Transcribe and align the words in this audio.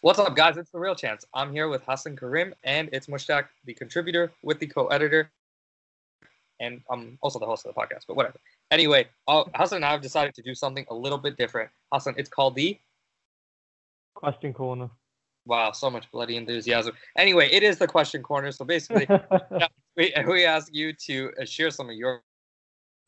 What's 0.00 0.20
up, 0.20 0.36
guys? 0.36 0.56
It's 0.56 0.70
the 0.70 0.78
Real 0.78 0.94
Champs. 0.94 1.24
I'm 1.34 1.50
here 1.50 1.68
with 1.68 1.82
Hasan 1.82 2.16
Karim, 2.16 2.54
and 2.62 2.88
it's 2.92 3.08
Mushtaq, 3.08 3.46
the 3.64 3.74
contributor 3.74 4.30
with 4.44 4.60
the 4.60 4.68
co-editor, 4.68 5.28
and 6.60 6.80
I'm 6.88 7.18
also 7.20 7.40
the 7.40 7.46
host 7.46 7.66
of 7.66 7.74
the 7.74 7.80
podcast. 7.80 8.04
But 8.06 8.16
whatever. 8.16 8.38
Anyway, 8.70 9.08
uh, 9.26 9.42
Hasan 9.56 9.76
and 9.76 9.84
I 9.84 9.90
have 9.90 10.00
decided 10.00 10.36
to 10.36 10.42
do 10.42 10.54
something 10.54 10.86
a 10.90 10.94
little 10.94 11.18
bit 11.18 11.36
different. 11.36 11.70
Hasan, 11.92 12.14
it's 12.16 12.28
called 12.28 12.54
the 12.54 12.78
Question 14.14 14.52
Corner. 14.52 14.88
Wow, 15.46 15.72
so 15.72 15.90
much 15.90 16.08
bloody 16.12 16.36
enthusiasm. 16.36 16.94
Anyway, 17.16 17.48
it 17.50 17.64
is 17.64 17.78
the 17.78 17.88
question 17.88 18.22
corner. 18.22 18.52
So 18.52 18.64
basically, 18.64 19.08
we, 19.96 20.14
we 20.28 20.44
ask 20.44 20.72
you 20.72 20.92
to 21.06 21.32
uh, 21.42 21.44
share 21.44 21.70
some 21.72 21.90
of 21.90 21.96
your 21.96 22.22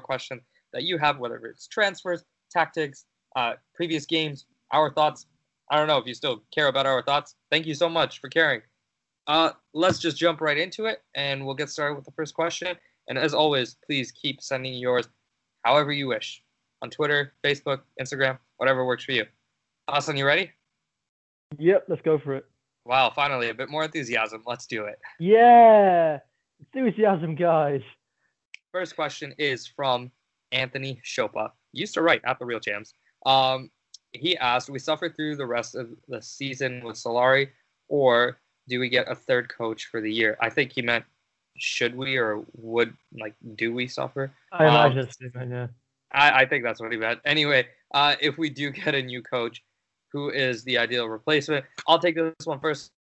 questions 0.03 0.43
that 0.73 0.83
you 0.83 0.99
have, 0.99 1.21
whether 1.21 1.37
it's 1.37 1.69
transfers, 1.69 2.25
tactics, 2.51 3.05
uh, 3.37 3.53
previous 3.77 4.07
games, 4.07 4.47
our 4.73 4.93
thoughts. 4.93 5.27
I 5.71 5.77
don't 5.77 5.87
know 5.87 5.99
if 5.99 6.07
you 6.07 6.15
still 6.15 6.43
care 6.53 6.67
about 6.67 6.87
our 6.87 7.03
thoughts. 7.03 7.37
Thank 7.51 7.67
you 7.67 7.75
so 7.75 7.89
much 7.89 8.21
for 8.21 8.29
caring. 8.29 8.61
Uh, 9.27 9.51
let's 9.73 10.01
just 10.01 10.17
jump 10.17 10.41
right 10.41 10.59
into 10.59 10.87
it, 10.87 11.03
and 11.15 11.47
we'll 11.47 11.55
get 11.55 11.71
started 11.71 11.95
with 11.95 12.05
the 12.05 12.11
first 12.13 12.35
question. 12.35 12.77
And 13.09 13.17
as 13.17 13.35
always, 13.35 13.77
please 13.87 14.11
keep 14.11 14.43
sending 14.43 14.75
yours 14.75 15.09
however 15.65 15.93
you 15.93 16.09
wish 16.09 16.43
on 16.83 16.91
Twitter, 16.91 17.35
Facebook, 17.45 17.81
Instagram, 18.01 18.39
whatever 18.57 18.85
works 18.85 19.05
for 19.05 19.13
you. 19.13 19.25
Hasan, 19.93 20.17
you 20.17 20.27
ready? 20.27 20.51
Yep, 21.59 21.85
let's 21.89 22.03
go 22.03 22.19
for 22.19 22.35
it. 22.35 22.47
Wow, 22.87 23.13
finally, 23.15 23.51
a 23.51 23.55
bit 23.55 23.69
more 23.69 23.85
enthusiasm. 23.85 24.43
Let's 24.47 24.67
do 24.67 24.85
it. 24.85 24.99
Yeah, 25.21 26.19
enthusiasm, 26.75 27.35
guys. 27.35 27.83
First 28.73 28.97
question 28.97 29.35
is 29.39 29.67
from 29.67 30.11
Anthony 30.53 31.01
Chopa. 31.05 31.51
Used 31.73 31.95
to 31.95 32.03
write 32.03 32.23
at 32.25 32.39
the 32.39 32.45
Real 32.45 32.61
Champs. 32.61 32.95
Um, 33.27 33.71
he 34.13 34.37
asked, 34.39 34.71
"We 34.71 34.79
suffer 34.79 35.09
through 35.09 35.37
the 35.37 35.47
rest 35.47 35.75
of 35.75 35.91
the 36.09 36.21
season 36.21 36.85
with 36.85 36.97
Solari, 36.97 37.51
or 37.89 38.39
do 38.69 38.81
we 38.81 38.89
get 38.89 39.11
a 39.11 39.15
third 39.15 39.49
coach 39.49 39.87
for 39.87 40.01
the 40.01 40.13
year?" 40.13 40.37
I 40.41 40.51
think 40.51 40.73
he 40.73 40.83
meant, 40.83 41.05
"Should 41.57 41.95
we 41.95 42.17
or 42.17 42.45
would 42.57 42.97
like 43.13 43.35
do 43.55 43.73
we 43.73 43.87
suffer?" 43.87 44.33
I 44.53 44.67
Um, 44.67 44.93
imagine, 44.93 45.51
yeah. 45.51 45.67
I, 46.13 46.43
I 46.43 46.47
think 46.47 46.65
that's 46.65 46.81
what 46.81 46.93
he 46.93 46.99
meant. 46.99 47.21
Anyway, 47.25 47.69
uh, 47.95 48.17
if 48.21 48.39
we 48.39 48.51
do 48.51 48.71
get 48.71 48.95
a 48.95 49.03
new 49.03 49.23
coach, 49.23 49.63
who 50.13 50.31
is 50.31 50.65
the 50.65 50.79
ideal 50.79 51.09
replacement? 51.09 51.65
I'll 51.87 51.99
take 51.99 52.17
this 52.17 52.35
one 52.45 52.61
first 52.61 52.93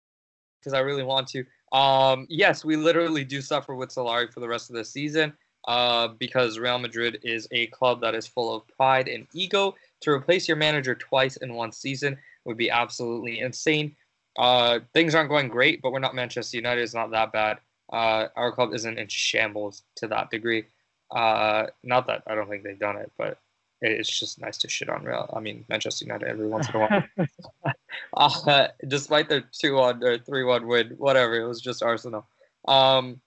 because 0.61 0.75
I 0.75 0.81
really 0.81 1.05
want 1.05 1.29
to. 1.29 1.45
Um, 1.73 2.27
yes, 2.29 2.65
we 2.65 2.77
literally 2.77 3.25
do 3.25 3.41
suffer 3.41 3.75
with 3.75 3.91
Solari 3.91 4.33
for 4.33 4.41
the 4.41 4.49
rest 4.49 4.71
of 4.71 4.77
the 4.77 4.85
season 4.85 5.33
uh, 5.67 6.09
because 6.09 6.59
Real 6.59 6.79
Madrid 6.79 7.19
is 7.23 7.49
a 7.51 7.67
club 7.69 8.01
that 8.01 8.15
is 8.15 8.27
full 8.27 8.55
of 8.55 8.67
pride 8.69 9.09
and 9.09 9.27
ego. 9.33 9.75
To 10.03 10.11
replace 10.11 10.47
your 10.47 10.57
manager 10.57 10.95
twice 10.95 11.37
in 11.37 11.55
one 11.55 11.73
season 11.73 12.19
would 12.45 12.57
be 12.57 12.71
absolutely 12.71 13.41
insane. 13.41 13.97
Uh, 14.39 14.81
things 14.95 15.15
aren't 15.15 15.29
going 15.29 15.49
great, 15.49 15.83
but 15.83 15.93
we're 15.93 15.99
not 15.99 16.15
Manchester 16.15 16.57
United. 16.57 16.83
It's 16.83 16.95
not 16.95 17.11
that 17.11 17.33
bad. 17.33 17.59
Uh, 17.93 18.29
our 18.37 18.53
club 18.53 18.75
isn't 18.75 18.99
in 18.99 19.09
shambles 19.09 19.83
to 19.97 20.07
that 20.09 20.31
degree. 20.31 20.65
Uh, 21.11 21.67
not 21.83 22.07
that 22.07 22.23
I 22.27 22.35
don't 22.35 22.49
think 22.49 22.63
they've 22.63 22.79
done 22.79 22.97
it, 22.97 23.11
but 23.19 23.39
it's 23.81 24.19
just 24.19 24.41
nice 24.41 24.59
to 24.59 24.69
shit 24.69 24.89
on 24.89 25.05
Real. 25.05 25.33
I 25.35 25.41
mean, 25.41 25.65
Manchester 25.69 26.05
United 26.05 26.29
every 26.29 26.49
once 26.49 26.69
in 26.69 26.77
a 26.77 26.79
while. 26.79 27.75
uh, 28.17 28.69
despite 28.87 29.29
their 29.29 29.45
two 29.53 29.75
one 29.75 30.03
or 30.03 30.19
three 30.19 30.45
one 30.45 30.67
win, 30.67 30.95
whatever, 30.99 31.41
it 31.41 31.47
was 31.47 31.61
just 31.61 31.83
Arsenal. 31.83 32.27
Um, 32.67 33.21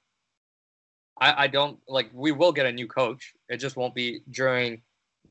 I, 1.19 1.43
I 1.43 1.47
don't 1.47 1.79
like. 1.87 2.09
We 2.13 2.31
will 2.31 2.51
get 2.51 2.65
a 2.65 2.71
new 2.71 2.87
coach. 2.87 3.33
It 3.49 3.57
just 3.57 3.77
won't 3.77 3.95
be 3.95 4.21
during, 4.29 4.81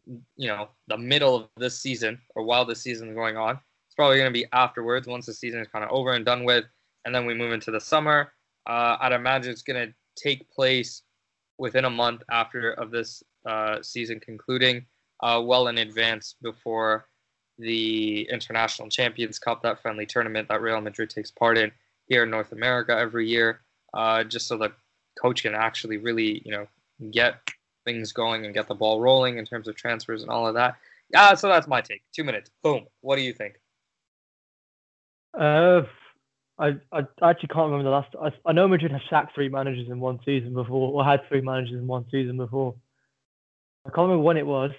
you 0.06 0.48
know, 0.48 0.68
the 0.88 0.98
middle 0.98 1.36
of 1.36 1.48
this 1.56 1.78
season 1.78 2.20
or 2.34 2.44
while 2.44 2.64
the 2.64 2.74
season 2.74 3.08
is 3.08 3.14
going 3.14 3.36
on. 3.36 3.58
It's 3.86 3.94
probably 3.94 4.18
going 4.18 4.32
to 4.32 4.38
be 4.38 4.46
afterwards 4.52 5.06
once 5.06 5.26
the 5.26 5.34
season 5.34 5.60
is 5.60 5.68
kind 5.68 5.84
of 5.84 5.90
over 5.90 6.12
and 6.12 6.24
done 6.24 6.44
with, 6.44 6.64
and 7.04 7.14
then 7.14 7.26
we 7.26 7.34
move 7.34 7.52
into 7.52 7.70
the 7.70 7.80
summer. 7.80 8.32
Uh, 8.68 8.96
I'd 9.00 9.12
imagine 9.12 9.52
it's 9.52 9.62
going 9.62 9.88
to 9.88 9.94
take 10.16 10.50
place 10.50 11.02
within 11.58 11.84
a 11.84 11.90
month 11.90 12.22
after 12.30 12.72
of 12.72 12.90
this 12.90 13.22
uh, 13.46 13.82
season 13.82 14.20
concluding, 14.20 14.86
uh, 15.22 15.42
well 15.44 15.68
in 15.68 15.78
advance 15.78 16.36
before 16.42 17.06
the 17.58 18.22
International 18.30 18.88
Champions 18.88 19.38
Cup, 19.38 19.62
that 19.62 19.80
friendly 19.82 20.06
tournament 20.06 20.48
that 20.48 20.62
Real 20.62 20.80
Madrid 20.80 21.10
takes 21.10 21.30
part 21.30 21.58
in 21.58 21.70
here 22.06 22.22
in 22.24 22.30
North 22.30 22.52
America 22.52 22.96
every 22.96 23.28
year, 23.28 23.60
uh, 23.94 24.24
just 24.24 24.48
so 24.48 24.56
the 24.56 24.72
coach 25.20 25.42
can 25.42 25.54
actually 25.54 25.98
really, 25.98 26.42
you 26.44 26.52
know, 26.52 26.66
get 27.10 27.36
things 27.90 28.12
going 28.12 28.44
and 28.44 28.54
get 28.54 28.68
the 28.68 28.74
ball 28.74 29.00
rolling 29.00 29.38
in 29.38 29.44
terms 29.44 29.68
of 29.68 29.76
transfers 29.76 30.22
and 30.22 30.30
all 30.30 30.46
of 30.46 30.54
that. 30.54 30.76
Yeah, 31.12 31.34
so 31.34 31.48
that's 31.48 31.66
my 31.66 31.80
take. 31.80 32.02
Two 32.14 32.24
minutes. 32.24 32.50
Boom. 32.62 32.86
What 33.00 33.16
do 33.16 33.22
you 33.22 33.32
think? 33.32 33.54
Uh, 35.38 35.82
I, 36.58 36.76
I 36.92 37.02
actually 37.22 37.48
can't 37.48 37.70
remember 37.70 37.84
the 37.84 37.90
last. 37.90 38.14
I, 38.20 38.48
I 38.48 38.52
know 38.52 38.68
Madrid 38.68 38.92
have 38.92 39.00
sacked 39.08 39.34
three 39.34 39.48
managers 39.48 39.88
in 39.88 39.98
one 39.98 40.20
season 40.24 40.54
before, 40.54 40.92
or 40.92 41.04
had 41.04 41.26
three 41.28 41.40
managers 41.40 41.74
in 41.74 41.86
one 41.86 42.04
season 42.10 42.36
before. 42.36 42.74
I 43.86 43.88
can't 43.90 44.08
remember 44.08 44.22
when 44.22 44.36
it 44.36 44.46
was. 44.46 44.70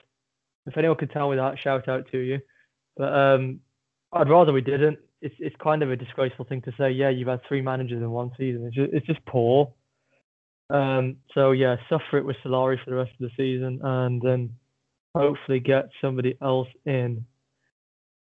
If 0.67 0.77
anyone 0.77 0.97
could 0.97 1.11
tell 1.11 1.29
me 1.29 1.37
that, 1.37 1.59
shout 1.59 1.87
out 1.87 2.11
to 2.11 2.19
you. 2.19 2.39
But 2.95 3.13
um, 3.13 3.59
I'd 4.13 4.29
rather 4.29 4.53
we 4.53 4.61
didn't. 4.61 4.99
It's 5.21 5.35
it's 5.39 5.55
kind 5.57 5.83
of 5.83 5.91
a 5.91 5.95
disgraceful 5.95 6.45
thing 6.45 6.61
to 6.63 6.73
say. 6.77 6.91
Yeah, 6.91 7.09
you've 7.09 7.27
had 7.27 7.41
three 7.47 7.61
managers 7.61 8.01
in 8.01 8.09
one 8.11 8.31
season. 8.37 8.65
It's 8.67 8.75
just, 8.75 8.93
it's 8.93 9.07
just 9.07 9.25
poor. 9.25 9.73
Um, 10.71 11.17
so 11.33 11.51
yeah, 11.51 11.75
suffer 11.89 12.17
it 12.17 12.25
with 12.25 12.37
Solari 12.43 12.81
for 12.83 12.91
the 12.91 12.95
rest 12.95 13.11
of 13.19 13.29
the 13.29 13.31
season, 13.35 13.79
and 13.83 14.21
then 14.21 14.51
hopefully 15.13 15.59
get 15.59 15.89
somebody 16.01 16.37
else 16.41 16.69
in. 16.85 17.25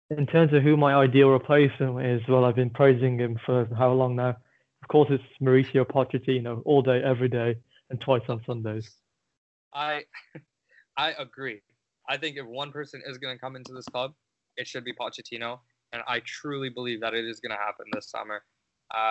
In 0.10 0.26
terms 0.26 0.54
of 0.54 0.64
who 0.64 0.76
my 0.76 0.96
ideal 0.96 1.30
replacement 1.30 2.04
is, 2.04 2.22
well, 2.28 2.46
I've 2.46 2.56
been 2.56 2.72
praising 2.72 3.20
him 3.20 3.38
for 3.46 3.68
how 3.78 3.92
long 3.92 4.16
now? 4.16 4.38
Of 4.82 4.88
course, 4.88 5.10
it's 5.12 5.24
Mauricio 5.42 5.86
Pochettino 5.86 6.62
all 6.66 6.82
day, 6.82 7.02
every 7.04 7.28
day, 7.28 7.58
and 7.90 8.00
twice 8.00 8.24
on 8.30 8.42
Sundays. 8.46 8.90
I 9.74 10.04
I 10.98 11.12
agree. 11.20 11.62
I 12.08 12.18
think 12.18 12.38
if 12.38 12.46
one 12.46 12.72
person 12.72 13.02
is 13.06 13.18
going 13.18 13.36
to 13.36 13.40
come 13.40 13.56
into 13.56 13.74
this 13.74 13.86
club, 13.86 14.14
it 14.58 14.66
should 14.66 14.86
be 14.86 14.94
Pochettino, 14.94 15.60
and 15.92 16.02
I 16.08 16.22
truly 16.22 16.70
believe 16.70 17.02
that 17.02 17.14
it 17.14 17.26
is 17.26 17.40
going 17.40 17.52
to 17.52 17.58
happen 17.58 17.86
this 17.94 18.10
summer. 18.10 18.44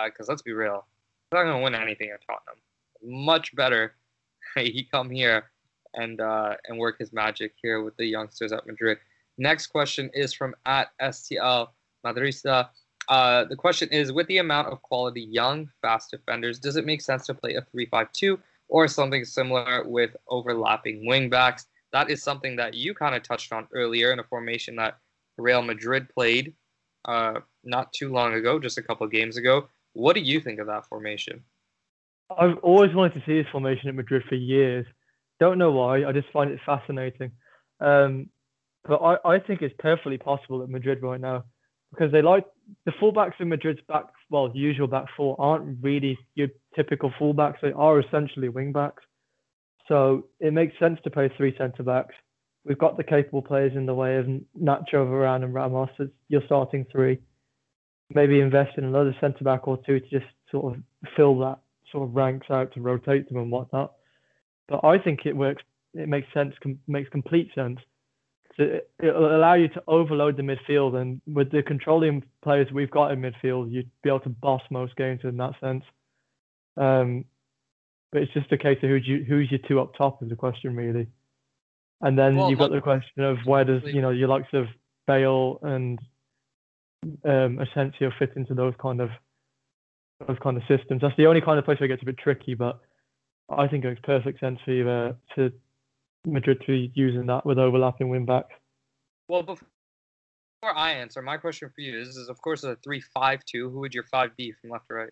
Because 0.05 0.27
let's 0.27 0.41
be 0.41 0.51
real, 0.51 0.85
he's 1.31 1.37
not 1.37 1.43
going 1.43 1.57
to 1.57 1.63
win 1.63 1.75
anything 1.75 2.09
at 2.09 2.19
Tottenham. 2.25 2.61
Much 3.03 3.55
better 3.55 3.95
he 4.55 4.87
come 4.91 5.09
here 5.09 5.49
and 5.93 6.21
uh, 6.21 6.55
and 6.67 6.77
work 6.77 6.99
his 6.99 7.13
magic 7.13 7.53
here 7.61 7.81
with 7.81 7.95
the 7.97 8.05
youngsters 8.05 8.51
at 8.51 8.65
Madrid. 8.67 8.97
Next 9.37 9.67
question 9.67 10.09
is 10.13 10.33
from 10.33 10.55
at 10.65 10.89
STL 11.01 11.69
Madrista. 12.05 12.69
Uh, 13.07 13.45
the 13.45 13.55
question 13.55 13.89
is, 13.89 14.11
with 14.11 14.27
the 14.27 14.37
amount 14.37 14.67
of 14.67 14.81
quality 14.83 15.21
young, 15.21 15.67
fast 15.81 16.11
defenders, 16.11 16.59
does 16.59 16.75
it 16.75 16.85
make 16.85 17.01
sense 17.01 17.25
to 17.25 17.33
play 17.33 17.55
a 17.55 17.61
3-5-2 17.75 18.37
or 18.67 18.87
something 18.87 19.25
similar 19.25 19.83
with 19.83 20.15
overlapping 20.27 21.03
wingbacks? 21.07 21.65
That 21.91 22.11
is 22.11 22.21
something 22.21 22.55
that 22.57 22.75
you 22.75 22.93
kind 22.93 23.15
of 23.15 23.23
touched 23.23 23.51
on 23.51 23.67
earlier 23.73 24.11
in 24.11 24.19
a 24.19 24.23
formation 24.23 24.75
that 24.75 24.99
Real 25.39 25.63
Madrid 25.63 26.07
played 26.09 26.53
uh, 27.05 27.39
not 27.63 27.91
too 27.93 28.11
long 28.11 28.35
ago, 28.35 28.59
just 28.59 28.77
a 28.77 28.83
couple 28.83 29.07
games 29.07 29.37
ago. 29.37 29.67
What 29.93 30.13
do 30.13 30.21
you 30.21 30.39
think 30.39 30.59
of 30.59 30.67
that 30.67 30.85
formation? 30.85 31.43
I've 32.37 32.57
always 32.59 32.93
wanted 32.93 33.15
to 33.15 33.23
see 33.25 33.41
this 33.41 33.51
formation 33.51 33.89
at 33.89 33.95
Madrid 33.95 34.23
for 34.29 34.35
years. 34.35 34.85
Don't 35.39 35.57
know 35.57 35.71
why. 35.71 36.05
I 36.05 36.11
just 36.11 36.31
find 36.31 36.51
it 36.51 36.59
fascinating. 36.65 37.31
Um, 37.79 38.29
but 38.87 38.97
I, 38.97 39.35
I 39.35 39.39
think 39.39 39.61
it's 39.61 39.75
perfectly 39.79 40.17
possible 40.17 40.61
at 40.63 40.69
Madrid 40.69 41.01
right 41.01 41.19
now 41.19 41.45
because 41.91 42.11
they 42.11 42.21
like 42.21 42.45
the 42.85 42.91
fullbacks 42.91 43.39
in 43.39 43.49
Madrid's 43.49 43.81
back, 43.87 44.05
well, 44.29 44.51
usual 44.53 44.87
back 44.87 45.05
four 45.17 45.35
aren't 45.39 45.77
really 45.81 46.17
your 46.35 46.49
typical 46.75 47.11
fullbacks. 47.19 47.55
They 47.61 47.71
are 47.71 47.99
essentially 47.99 48.49
wingbacks. 48.49 49.01
So 49.87 50.27
it 50.39 50.53
makes 50.53 50.77
sense 50.77 50.99
to 51.03 51.09
play 51.09 51.31
three 51.35 51.55
centre 51.57 51.83
backs. 51.83 52.13
We've 52.63 52.77
got 52.77 52.97
the 52.97 53.03
capable 53.03 53.41
players 53.41 53.73
in 53.75 53.85
the 53.85 53.95
way 53.95 54.17
of 54.17 54.25
Nacho, 54.61 54.93
Varane, 54.93 55.43
and 55.43 55.53
Ramos 55.53 55.89
as 55.99 56.09
your 56.27 56.41
starting 56.45 56.85
three. 56.91 57.19
Maybe 58.13 58.39
invest 58.39 58.77
in 58.77 58.83
another 58.83 59.15
centre 59.19 59.43
back 59.43 59.67
or 59.67 59.77
two 59.85 59.99
to 59.99 60.09
just 60.09 60.25
sort 60.51 60.75
of 60.75 60.83
fill 61.15 61.39
that 61.39 61.59
sort 61.91 62.07
of 62.07 62.15
ranks 62.15 62.47
out 62.49 62.73
to 62.73 62.81
rotate 62.81 63.27
them 63.27 63.37
and 63.37 63.51
whatnot. 63.51 63.93
But 64.67 64.83
I 64.83 64.97
think 64.99 65.25
it 65.25 65.35
works. 65.35 65.63
It 65.93 66.07
makes 66.07 66.31
sense. 66.33 66.53
Com- 66.61 66.79
makes 66.87 67.09
complete 67.09 67.49
sense. 67.55 67.79
So 68.57 68.63
it, 68.63 68.89
it'll 69.01 69.35
allow 69.35 69.55
you 69.55 69.67
to 69.69 69.83
overload 69.87 70.37
the 70.37 70.43
midfield, 70.43 70.95
and 70.95 71.21
with 71.27 71.51
the 71.51 71.63
controlling 71.63 72.23
players 72.43 72.71
we've 72.71 72.91
got 72.91 73.11
in 73.11 73.21
midfield, 73.21 73.71
you'd 73.71 73.89
be 74.03 74.09
able 74.09 74.19
to 74.21 74.29
boss 74.29 74.61
most 74.69 74.95
games 74.95 75.21
in 75.23 75.37
that 75.37 75.53
sense. 75.59 75.83
Um, 76.77 77.25
but 78.11 78.21
it's 78.23 78.33
just 78.33 78.51
a 78.51 78.57
case 78.57 78.77
of 78.81 78.89
who's 78.89 79.07
you, 79.07 79.23
who's 79.27 79.51
your 79.51 79.59
two 79.67 79.79
up 79.79 79.95
top 79.95 80.23
is 80.23 80.29
the 80.29 80.35
question 80.35 80.75
really. 80.75 81.07
And 82.01 82.17
then 82.17 82.37
Well, 82.37 82.49
you've 82.49 82.59
got 82.59 82.71
the 82.71 82.81
question 82.81 83.23
of 83.23 83.37
where 83.45 83.65
does 83.65 83.81
you 83.85 84.01
know 84.01 84.09
your 84.09 84.29
likes 84.29 84.47
of 84.53 84.67
Bale 85.05 85.59
and 85.61 85.99
um, 87.25 87.59
Asensio 87.59 88.11
fit 88.17 88.33
into 88.35 88.53
those 88.53 88.73
kind 88.81 89.01
of 89.01 89.09
those 90.27 90.37
kind 90.41 90.57
of 90.57 90.63
systems. 90.67 91.01
That's 91.01 91.15
the 91.17 91.27
only 91.27 91.41
kind 91.41 91.57
of 91.59 91.65
place 91.65 91.79
where 91.79 91.85
it 91.85 91.89
gets 91.89 92.01
a 92.01 92.05
bit 92.05 92.17
tricky, 92.17 92.53
but 92.53 92.79
I 93.49 93.67
think 93.67 93.85
it 93.85 93.89
makes 93.89 94.01
perfect 94.03 94.39
sense 94.39 94.59
for 94.65 94.71
you 94.71 94.89
uh, 94.89 95.13
to 95.35 95.51
Madrid 96.25 96.61
to 96.61 96.67
be 96.67 96.91
using 96.93 97.25
that 97.27 97.45
with 97.45 97.57
overlapping 97.57 98.09
wing 98.09 98.25
backs. 98.25 98.53
Well, 99.27 99.43
before 99.43 99.67
I 100.63 100.91
answer, 100.91 101.21
my 101.21 101.37
question 101.37 101.69
for 101.73 101.81
you 101.81 101.99
is, 101.99 102.17
is 102.17 102.29
of 102.29 102.41
course 102.41 102.63
a 102.63 102.75
three-five-two. 102.83 103.69
Who 103.69 103.79
would 103.79 103.93
your 103.93 104.03
five 104.03 104.35
be 104.35 104.53
from 104.59 104.71
left 104.71 104.87
to 104.87 104.95
right? 104.95 105.09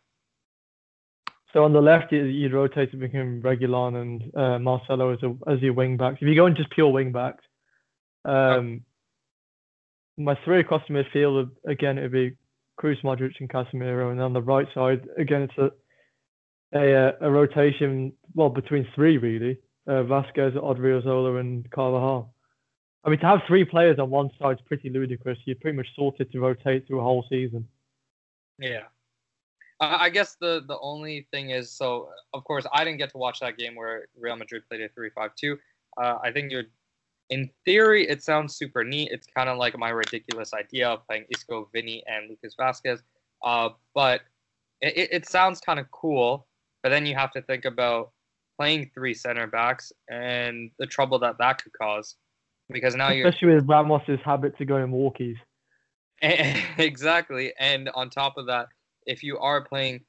So 1.54 1.64
on 1.64 1.72
the 1.72 1.82
left, 1.82 2.12
you- 2.12 2.26
you'd 2.26 2.54
rotate 2.54 2.92
to 2.92 2.98
become 2.98 3.42
Regulon 3.42 4.02
and 4.02 4.36
uh, 4.36 4.60
Marcelo 4.60 5.14
as 5.14 5.24
a, 5.24 5.36
as 5.50 5.62
your 5.62 5.74
wing 5.74 5.96
backs. 5.96 6.18
If 6.22 6.28
you 6.28 6.36
go 6.36 6.46
in 6.48 6.56
just 6.56 6.70
pure 6.72 6.92
wing 6.92 7.14
backs, 7.14 7.44
um, 8.26 8.82
my 10.18 10.38
three 10.44 10.60
across 10.60 10.82
the 10.88 10.94
midfield 10.94 11.50
again 11.66 11.98
it'd 11.98 12.12
be 12.12 12.36
Kroos, 12.80 13.02
Modric, 13.04 13.34
and 13.40 13.50
Casemiro, 13.50 14.12
and 14.12 14.22
on 14.22 14.34
the 14.34 14.42
right 14.42 14.68
side 14.74 15.08
again 15.18 15.44
it's 15.44 15.58
a 15.58 15.72
a, 16.74 17.08
uh, 17.08 17.12
a 17.22 17.32
rotation 17.32 18.14
well 18.36 18.50
between 18.50 18.88
three 18.94 19.18
really: 19.18 19.58
uh, 19.88 20.04
Vasquez, 20.04 20.54
Odriozola, 20.54 21.40
and 21.40 21.70
Carvajal. 21.72 22.34
I 23.04 23.10
mean, 23.10 23.20
to 23.20 23.26
have 23.26 23.40
three 23.48 23.64
players 23.64 24.00
on 24.00 24.10
one 24.10 24.30
side 24.40 24.58
is 24.58 24.62
pretty 24.66 24.90
ludicrous. 24.90 25.38
You're 25.46 25.56
pretty 25.56 25.78
much 25.78 25.88
sorted 25.96 26.30
to 26.32 26.40
rotate 26.40 26.86
through 26.86 27.00
a 27.00 27.04
whole 27.04 27.26
season. 27.30 27.68
Yeah. 28.60 28.84
I 29.80 30.10
guess 30.10 30.36
the 30.42 30.64
the 30.68 30.78
only 30.80 31.28
thing 31.32 31.52
is, 31.52 31.72
so 31.72 32.10
of 32.34 32.44
course 32.44 32.66
I 32.74 32.84
didn't 32.84 32.98
get 32.98 33.12
to 33.12 33.18
watch 33.18 33.40
that 33.42 33.58
game 33.58 33.76
where 33.76 34.08
Real 34.20 34.36
Madrid 34.36 34.64
played 34.68 34.82
a 34.82 34.90
three-five-two. 34.90 35.58
Uh, 36.02 36.18
I 36.24 36.32
think 36.32 36.52
you're, 36.52 36.66
in 37.30 37.50
theory, 37.66 38.08
it 38.08 38.24
sounds 38.24 38.56
super 38.56 38.84
neat. 38.84 39.10
It's 39.12 39.28
kind 39.28 39.50
of 39.50 39.58
like 39.58 39.78
my 39.78 39.90
ridiculous 39.90 40.54
idea 40.54 40.90
of 40.90 41.06
playing 41.08 41.26
Isco, 41.30 41.70
Vinny, 41.74 42.04
and 42.08 42.30
Lucas 42.30 42.56
Vasquez. 42.58 43.02
Uh, 43.44 43.70
but 43.94 44.22
it, 44.82 45.10
it- 45.12 45.30
sounds 45.30 45.60
kind 45.60 45.80
of 45.80 45.90
cool. 45.92 46.48
But 46.84 46.90
then 46.90 47.06
you 47.06 47.16
have 47.16 47.32
to 47.32 47.42
think 47.42 47.66
about 47.66 48.12
playing 48.58 48.92
three 48.94 49.14
center 49.14 49.48
backs 49.48 49.92
and 50.10 50.72
the 50.80 50.86
trouble 50.86 51.20
that 51.20 51.38
that 51.40 51.62
could 51.62 51.74
cause, 51.74 52.16
because 52.70 52.96
now 52.96 53.10
you're 53.10 53.28
Especially 53.28 53.56
with 53.56 53.68
Ramos's 53.68 54.20
habit 54.24 54.58
to 54.58 54.66
go 54.66 54.78
in 54.78 54.92
walkies. 54.92 55.36
exactly. 56.22 57.54
And 57.60 57.90
on 57.94 58.10
top 58.10 58.38
of 58.38 58.46
that, 58.48 58.68
if 59.06 59.22
you 59.24 59.38
are 59.40 59.62
playing, 59.62 60.02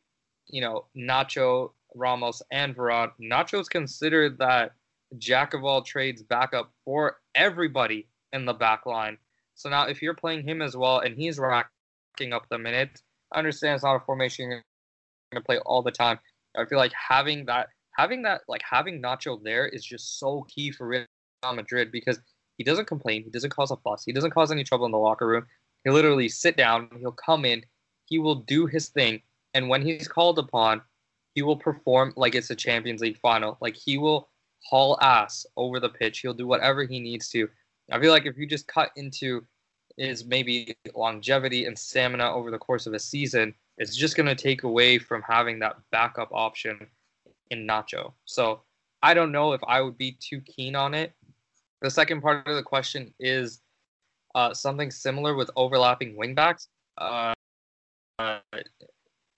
you 0.47 0.61
know, 0.61 0.87
Nacho, 0.97 1.73
Ramos, 1.95 2.43
and 2.51 2.77
Varane, 2.77 3.11
Nacho's 3.21 3.69
considered 3.69 4.39
that 4.39 4.73
jack 5.17 5.55
of 5.55 5.65
all 5.65 5.83
trades 5.83 6.23
backup 6.23 6.71
for 6.85 7.19
everybody 7.35 8.07
in 8.33 8.45
the 8.45 8.53
back 8.53 8.85
line. 8.85 9.17
So 9.55 9.69
now, 9.69 9.87
if 9.87 10.03
you're 10.03 10.15
playing 10.15 10.47
him 10.47 10.63
as 10.63 10.77
well 10.77 11.01
and 11.01 11.17
he's 11.17 11.39
racking 11.39 12.33
up 12.33 12.47
the 12.51 12.59
minutes, 12.59 13.03
I 13.33 13.39
understand 13.39 13.75
it's 13.75 13.85
not 13.85 13.97
a 13.97 14.01
formation 14.01 14.51
you're 14.51 14.63
going 15.33 15.43
to 15.43 15.47
play 15.47 15.59
all 15.59 15.83
the 15.83 15.91
time. 15.91 16.19
I 16.57 16.65
feel 16.65 16.79
like 16.79 16.93
having 16.93 17.47
that, 17.47 17.69
having 17.97 18.23
that, 18.23 18.43
like 18.49 18.63
having 18.69 19.03
Nacho 19.03 19.43
there 19.43 19.67
is 19.67 19.85
just 19.85 20.19
so 20.19 20.47
key 20.49 20.71
for 20.71 20.87
Real 20.87 21.05
Madrid 21.55 21.91
because 21.91 22.19
he 22.57 22.65
doesn't 22.65 22.87
complain, 22.87 23.25
he 23.25 23.31
doesn't 23.31 23.51
cause 23.51 23.71
a 23.71 23.77
fuss, 23.77 24.05
he 24.05 24.13
doesn't 24.13 24.33
cause 24.33 24.51
any 24.51 24.65
trouble 24.65 24.87
in 24.87 24.93
the 24.93 24.99
locker 24.99 25.27
room. 25.27 25.47
He'll 25.85 25.95
literally 25.95 26.29
sit 26.29 26.57
down, 26.57 26.89
he'll 26.99 27.13
come 27.13 27.45
in, 27.45 27.65
he 28.07 28.19
will 28.19 28.37
do 28.37 28.67
his 28.67 28.89
thing, 28.89 29.23
and 29.55 29.69
when 29.69 29.83
he's 29.83 30.09
called 30.09 30.39
upon, 30.39 30.83
he 31.35 31.43
will 31.43 31.57
perform 31.57 32.13
like 32.17 32.35
it's 32.35 32.51
a 32.51 32.57
Champions 32.57 33.01
League 33.01 33.19
final. 33.19 33.59
Like 33.61 33.77
he 33.77 33.99
will 33.99 34.29
haul 34.65 34.99
ass 35.01 35.47
over 35.57 35.81
the 35.81 35.89
pitch. 35.89 36.21
He'll 36.21 36.35
do 36.35 36.47
whatever 36.47 36.85
he 36.85 37.01
needs 37.01 37.29
to. 37.31 37.49
I 37.91 38.01
feel 38.01 38.13
like 38.13 38.27
if 38.27 38.37
you 38.37 38.47
just 38.47 38.67
cut 38.67 38.91
into 38.97 39.45
his 39.97 40.25
maybe 40.25 40.77
longevity 40.95 41.65
and 41.67 41.79
stamina 41.79 42.33
over 42.33 42.51
the 42.51 42.59
course 42.59 42.87
of 42.87 42.95
a 42.95 42.99
season, 42.99 43.55
it's 43.79 43.97
just 43.97 44.17
going 44.17 44.27
to 44.27 44.35
take 44.35 44.63
away 44.63 44.99
from 44.99 45.23
having 45.23 45.59
that 45.61 45.77
backup 45.91 46.29
option 46.33 46.87
in 47.51 47.67
Nacho. 47.67 48.13
So 48.25 48.63
I 49.03 49.15
don't 49.15 49.33
know 49.33 49.53
if 49.53 49.61
I 49.67 49.81
would 49.81 49.97
be 49.97 50.13
too 50.21 50.41
keen 50.41 50.77
on 50.77 50.95
it. 50.95 51.13
The 51.81 51.91
second 51.91 52.21
part 52.21 52.47
of 52.47 52.57
the 52.57 52.63
question 52.63 53.15
is 53.21 53.61
uh, 54.35 54.53
something 54.53 54.91
similar 54.91 55.35
with 55.35 55.51
overlapping 55.57 56.17
wingbacks. 56.17 56.67
Uh, 56.99 57.33
uh, 58.19 58.39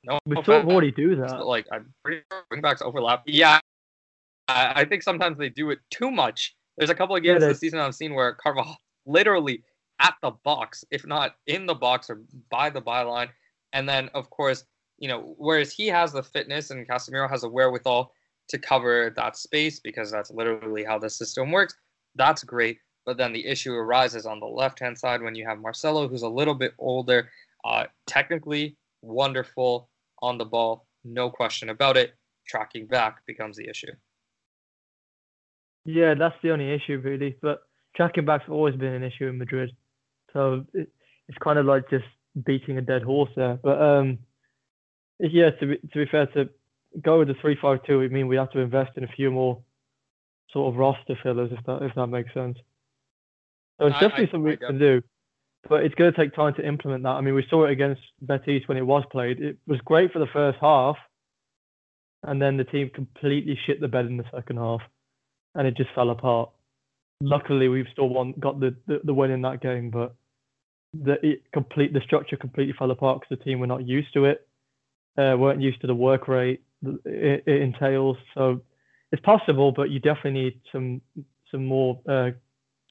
no, 0.05 0.19
We 0.25 0.37
sort 0.37 0.62
of 0.62 0.69
already 0.69 0.90
do 0.90 1.14
that. 1.16 1.44
like 1.46 1.66
I'm 1.70 1.93
pretty 2.02 2.23
sure 2.32 2.43
wingbacks 2.52 2.81
overlap. 2.82 3.23
Yeah, 3.26 3.61
I, 4.50 4.81
I 4.81 4.85
think 4.85 5.02
sometimes 5.02 5.38
they 5.38 5.49
do 5.49 5.70
it 5.70 5.79
too 5.91 6.11
much. 6.11 6.56
There's 6.76 6.91
a 6.91 6.94
couple 6.94 7.17
of 7.17 7.23
games 7.23 7.41
they- 7.41 7.49
this 7.49 7.61
season 7.61 7.79
I've 7.79 7.94
seen 7.94 8.14
where 8.14 8.35
Carvajal 8.35 8.76
literally 9.06 9.62
at 10.00 10.14
the 10.23 10.31
box, 10.44 10.85
if 10.91 11.06
not 11.06 11.37
in 11.47 11.67
the 11.67 11.75
box 11.75 12.08
or 12.08 12.23
by 12.50 12.70
the 12.70 12.81
byline, 12.81 13.29
and 13.73 13.88
then 13.88 14.08
of 14.14 14.31
course 14.31 14.64
you 14.99 15.08
know 15.08 15.35
whereas 15.38 15.73
he 15.73 15.87
has 15.88 16.12
the 16.12 16.23
fitness 16.23 16.70
and 16.70 16.88
Casemiro 16.88 17.29
has 17.29 17.43
the 17.43 17.49
wherewithal 17.49 18.12
to 18.49 18.58
cover 18.58 19.12
that 19.17 19.37
space 19.37 19.79
because 19.81 20.11
that's 20.11 20.31
literally 20.31 20.85
how 20.85 20.99
the 20.99 21.08
system 21.08 21.50
works. 21.52 21.75
That's 22.17 22.43
great. 22.44 22.79
But 23.06 23.17
then 23.17 23.32
the 23.32 23.47
issue 23.47 23.73
arises 23.73 24.26
on 24.26 24.41
the 24.41 24.47
left 24.47 24.81
hand 24.81 24.99
side 24.99 25.23
when 25.23 25.35
you 25.35 25.47
have 25.47 25.61
Marcelo, 25.61 26.08
who's 26.08 26.23
a 26.23 26.29
little 26.29 26.55
bit 26.55 26.75
older, 26.79 27.31
uh, 27.64 27.85
technically 28.06 28.76
wonderful 29.02 29.88
on 30.20 30.37
the 30.37 30.44
ball, 30.44 30.87
no 31.05 31.31
question 31.31 31.70
about 31.70 31.97
it. 31.97 32.14
Tracking 32.47 32.87
back 32.87 33.25
becomes 33.26 33.56
the 33.56 33.69
issue. 33.69 33.93
Yeah, 35.84 36.14
that's 36.14 36.36
the 36.42 36.50
only 36.50 36.70
issue 36.72 37.00
really. 37.02 37.36
But 37.40 37.62
tracking 37.96 38.24
back's 38.24 38.48
always 38.48 38.76
been 38.76 38.92
an 38.92 39.02
issue 39.02 39.26
in 39.26 39.38
Madrid, 39.38 39.70
so 40.32 40.64
it, 40.74 40.88
it's 41.28 41.38
kind 41.38 41.58
of 41.58 41.66
like 41.66 41.88
just 41.90 42.04
beating 42.44 42.78
a 42.78 42.82
dead 42.82 43.02
horse 43.02 43.30
there. 43.36 43.58
But 43.62 43.80
um, 43.80 44.18
yeah, 45.18 45.50
to 45.50 45.66
be 45.66 45.76
to 45.76 46.04
be 46.04 46.06
fair, 46.06 46.26
to 46.26 46.48
go 47.02 47.18
with 47.20 47.28
the 47.28 47.34
three-five-two, 47.40 48.02
I 48.02 48.08
mean 48.08 48.28
we 48.28 48.36
have 48.36 48.50
to 48.52 48.60
invest 48.60 48.96
in 48.96 49.04
a 49.04 49.08
few 49.08 49.30
more 49.30 49.60
sort 50.52 50.72
of 50.72 50.78
roster 50.78 51.16
fillers, 51.22 51.50
if 51.52 51.64
that 51.66 51.82
if 51.82 51.94
that 51.94 52.06
makes 52.08 52.32
sense. 52.34 52.58
So 53.80 53.86
it's 53.86 53.96
I- 53.96 54.00
definitely 54.00 54.28
I- 54.28 54.30
something 54.30 54.48
I 54.48 54.50
we 54.50 54.56
can 54.56 54.78
do, 54.78 55.02
but 55.68 55.84
it's 55.84 55.94
going 55.94 56.12
to 56.12 56.16
take 56.18 56.34
time 56.34 56.54
to 56.54 56.66
implement 56.66 57.02
that. 57.04 57.10
I 57.10 57.20
mean, 57.20 57.34
we 57.34 57.46
saw 57.48 57.64
it 57.64 57.70
against 57.70 58.02
Betis 58.20 58.66
when 58.66 58.76
it 58.78 58.86
was 58.86 59.04
played. 59.10 59.40
It 59.40 59.58
was 59.66 59.80
great 59.84 60.12
for 60.12 60.18
the 60.18 60.26
first 60.26 60.58
half, 60.60 60.96
and 62.22 62.40
then 62.40 62.56
the 62.56 62.64
team 62.64 62.90
completely 62.90 63.58
shit 63.66 63.80
the 63.80 63.88
bed 63.88 64.06
in 64.06 64.16
the 64.16 64.24
second 64.32 64.58
half, 64.58 64.82
and 65.55 65.67
it 65.67 65.76
just 65.76 65.91
fell 65.94 66.11
apart. 66.11 66.50
Luckily, 67.20 67.69
we've 67.69 67.87
still 67.93 68.08
won, 68.08 68.35
got 68.38 68.61
the, 68.61 68.75
the, 68.87 69.00
the 69.05 69.14
win 69.14 69.31
in 69.31 69.43
that 69.43 69.61
game, 69.61 69.91
but 69.91 70.14
the 70.93 71.25
it 71.25 71.43
complete 71.52 71.93
the 71.93 72.00
structure 72.00 72.37
completely 72.37 72.75
fell 72.76 72.91
apart 72.91 73.20
because 73.20 73.38
the 73.38 73.44
team 73.44 73.61
were 73.61 73.67
not 73.67 73.87
used 73.87 74.12
to 74.14 74.25
it, 74.25 74.49
uh, 75.19 75.37
weren't 75.38 75.61
used 75.61 75.81
to 75.82 75.87
the 75.87 75.94
work 75.94 76.26
rate 76.26 76.62
it, 76.82 77.44
it 77.47 77.62
entails. 77.62 78.17
So 78.35 78.61
it's 79.12 79.23
possible, 79.23 79.73
but 79.73 79.91
you 79.91 80.00
definitely 80.00 80.43
need 80.43 80.61
some 80.73 81.00
some 81.50 81.67
more 81.67 82.00
uh, 82.08 82.31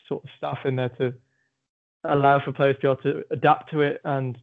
sort 0.07 0.23
of 0.23 0.29
staff 0.37 0.59
in 0.65 0.75
there 0.75 0.89
to 0.89 1.13
allow 2.03 2.43
for 2.43 2.51
players 2.51 2.75
to 2.77 2.81
be 2.81 2.87
able 2.87 3.01
to 3.03 3.23
adapt 3.31 3.71
to 3.71 3.81
it 3.81 4.01
and 4.03 4.37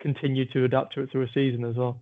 continue 0.00 0.44
to 0.52 0.64
adapt 0.64 0.94
to 0.94 1.02
it 1.02 1.10
through 1.10 1.22
a 1.22 1.28
season 1.32 1.64
as 1.64 1.76
well. 1.76 2.00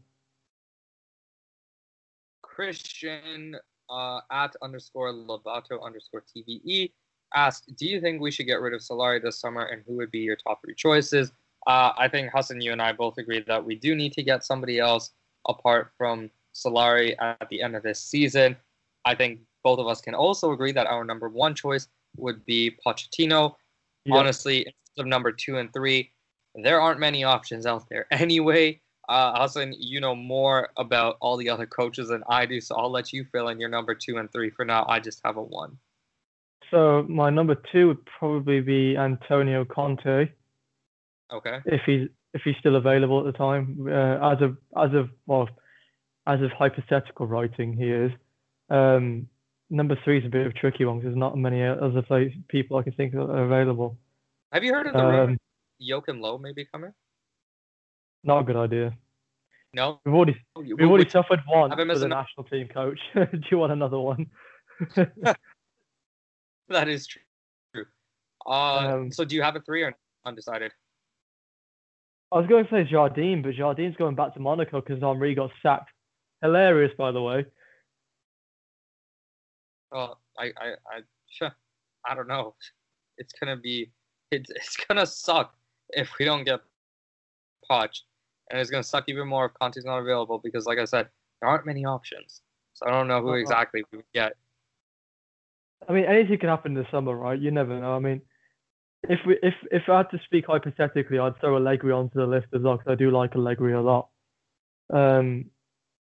Christian 2.43 3.57
uh, 3.91 4.21
at 4.31 4.55
underscore 4.63 5.13
Lobato 5.13 5.83
underscore 5.85 6.23
TVE 6.23 6.93
asked, 7.35 7.77
Do 7.77 7.87
you 7.87 8.01
think 8.01 8.21
we 8.21 8.31
should 8.31 8.47
get 8.47 8.61
rid 8.61 8.75
of 8.75 8.81
Solari 8.81 9.23
this 9.23 9.39
summer 9.39 9.65
and 9.65 9.83
who 9.87 9.95
would 9.97 10.11
be 10.11 10.21
your 10.21 10.37
top 10.37 10.61
three 10.65 10.75
choices? 10.75 11.33
Uh, 11.67 11.93
I 11.97 12.09
think 12.09 12.31
Hasan, 12.35 12.61
you 12.61 12.73
and 12.73 12.83
I 12.83 12.93
both 12.93 13.19
agree 13.19 13.43
that 13.47 13.65
we 13.65 13.75
do 13.75 13.95
need 13.95 14.13
to 14.15 14.23
get 14.23 14.45
somebody 14.45 14.79
else 14.79 15.13
apart 15.49 15.93
from 15.97 16.31
Solari 16.55 17.15
at 17.21 17.49
the 17.51 17.63
end 17.63 17.75
of 17.75 17.83
this 17.83 18.01
season. 18.01 18.57
I 19.05 19.15
think 19.15 19.41
both 19.63 19.79
of 19.79 19.87
us 19.87 20.01
can 20.01 20.15
also 20.15 20.53
agree 20.53 20.73
that 20.73 20.87
our 20.87 21.05
number 21.05 21.29
one 21.29 21.55
choice 21.55 21.89
would 22.17 22.45
be 22.45 22.77
Pochettino. 22.87 23.55
Yeah. 24.05 24.17
Honestly, 24.17 24.59
instead 24.59 25.03
of 25.03 25.07
number 25.07 25.33
two 25.33 25.59
and 25.59 25.73
three, 25.73 26.11
there 26.55 26.81
aren't 26.81 27.01
many 27.01 27.25
options 27.25 27.67
out 27.67 27.89
there. 27.89 28.07
Anyway, 28.13 28.81
uh, 29.09 29.41
Hasan, 29.41 29.75
you 29.79 30.01
know 30.01 30.15
more 30.15 30.69
about 30.77 31.17
all 31.21 31.37
the 31.37 31.49
other 31.49 31.67
coaches 31.67 32.09
than 32.09 32.23
I 32.29 32.47
do, 32.47 32.61
so 32.61 32.75
I'll 32.77 32.91
let 32.91 33.13
you 33.13 33.25
fill 33.25 33.49
in 33.49 33.61
your 33.61 33.69
number 33.69 33.95
two 33.95 34.19
and 34.19 34.31
three 34.33 34.51
for 34.51 34.65
now. 34.65 34.85
I 34.89 35.01
just 35.01 35.21
have 35.25 35.37
a 35.37 35.43
one. 35.43 35.79
So 36.71 37.05
my 37.09 37.31
number 37.31 37.57
two 37.73 37.89
would 37.89 38.05
probably 38.07 38.61
be 38.61 38.97
Antonio 38.97 39.65
Conte 39.65 40.29
Okay. 41.33 41.59
if 41.67 41.83
he's 41.87 42.09
if 42.33 42.43
he's 42.45 42.57
still 42.59 42.77
available 42.77 43.21
at 43.21 43.33
the 43.33 43.39
time. 43.39 43.87
Uh, 43.89 44.33
as 44.33 44.43
of 44.43 44.57
as 44.77 44.93
of 44.95 45.11
well, 45.27 45.49
as 46.27 46.41
of 46.41 46.51
hypothetical 46.53 47.27
writing, 47.27 47.77
he 47.77 47.91
is. 47.91 48.11
Um, 48.71 49.29
number 49.71 49.97
three 50.05 50.19
is 50.19 50.25
a 50.25 50.29
bit 50.29 50.47
of 50.47 50.53
a 50.53 50.55
tricky 50.59 50.85
one 50.85 50.99
because 50.99 51.09
there's 51.11 51.19
not 51.19 51.37
many 51.37 51.63
other 51.63 52.03
people 52.49 52.77
I 52.79 52.83
can 52.83 52.93
think 52.93 53.15
of 53.15 53.29
that 53.29 53.35
are 53.35 53.45
available. 53.45 53.99
Have 54.53 54.65
you 54.65 54.73
heard 54.73 54.87
of 54.87 54.95
the 54.95 55.01
Um, 55.01 55.39
Joachim 55.79 56.21
Low 56.21 56.39
may 56.39 56.53
be 56.53 56.65
coming? 56.65 56.93
Not 58.25 58.41
a 58.41 58.45
good 58.45 58.57
idea. 58.57 58.97
No. 59.75 60.01
We've 60.05 60.15
already 60.15 60.37
We've 60.57 60.79
we've 60.79 60.89
already 60.89 61.09
suffered 61.09 61.41
one 61.47 61.71
for 61.71 61.99
the 61.99 62.09
national 62.09 62.45
team 62.45 62.69
coach. 62.69 62.99
Do 63.15 63.29
you 63.51 63.59
want 63.59 63.73
another 63.73 63.99
one? 63.99 64.27
That 66.69 66.89
is 66.89 67.07
true. 67.07 67.21
Uh, 68.47 68.51
Um, 68.95 69.13
so 69.13 69.25
do 69.25 69.37
you 69.37 69.43
have 69.43 69.55
a 69.55 69.61
three 69.61 69.83
or 69.83 69.95
undecided? 70.25 70.73
I 72.33 72.39
was 72.39 72.47
going 72.47 72.65
to 72.65 72.71
say 72.71 72.85
Jardim, 72.91 73.43
but 73.43 73.55
Jardim's 73.55 73.97
going 73.97 74.15
back 74.15 74.35
to 74.35 74.41
Monaco 74.41 74.81
because 74.81 75.01
Henry 75.03 75.35
got 75.35 75.51
sacked. 75.63 75.91
Hilarious, 76.43 76.93
by 76.97 77.13
the 77.13 77.23
way. 77.23 77.45
Well, 79.93 80.21
I, 80.39 80.53
I, 80.59 80.75
I, 81.43 81.51
I 82.07 82.15
don't 82.15 82.27
know. 82.29 82.55
It's 83.19 83.33
gonna 83.39 83.57
be, 83.57 83.93
it's, 84.31 84.51
it's 84.51 84.77
gonna 84.89 85.07
suck 85.07 85.55
if 85.91 86.11
we 86.19 86.25
don't 86.25 86.45
get 86.45 86.61
Poch, 87.71 88.01
and 88.51 88.61
it's 88.61 88.71
gonna 88.71 88.83
suck 88.83 89.05
even 89.09 89.29
more 89.29 89.47
if 89.47 89.55
Conte's 89.55 89.85
not 89.85 89.99
available 89.99 90.39
because, 90.43 90.67
like 90.67 90.79
I 90.79 90.85
said, 90.85 91.09
there 91.41 91.49
aren't 91.49 91.67
many 91.67 91.85
options. 91.85 92.43
So 92.75 92.87
I 92.87 92.91
don't 92.91 93.09
know 93.09 93.21
who 93.21 93.31
Uh-uh. 93.31 93.37
exactly 93.37 93.85
we 93.93 93.99
would 93.99 94.13
get. 94.13 94.35
I 95.89 95.93
mean, 95.93 96.05
anything 96.05 96.39
can 96.39 96.49
happen 96.49 96.75
this 96.75 96.87
summer, 96.91 97.15
right? 97.15 97.39
You 97.39 97.51
never 97.51 97.79
know. 97.79 97.95
I 97.95 97.99
mean, 97.99 98.23
if 99.09 99.21
we 99.27 99.39
if 99.43 99.55
if 99.71 99.89
I 99.89 99.99
had 99.99 100.11
to 100.11 100.21
speak 100.25 100.47
hypothetically, 100.47 101.19
I'd 101.19 101.39
throw 101.41 101.57
Allegri 101.57 101.93
onto 101.93 102.19
the 102.19 102.27
list 102.27 102.47
as 102.55 102.63
well 102.63 102.77
because 102.79 102.91
I 102.93 102.95
do 102.95 103.11
like 103.11 103.35
Allegri 103.35 103.75
a 103.75 103.81
lot. 103.81 104.09
Um, 104.91 105.51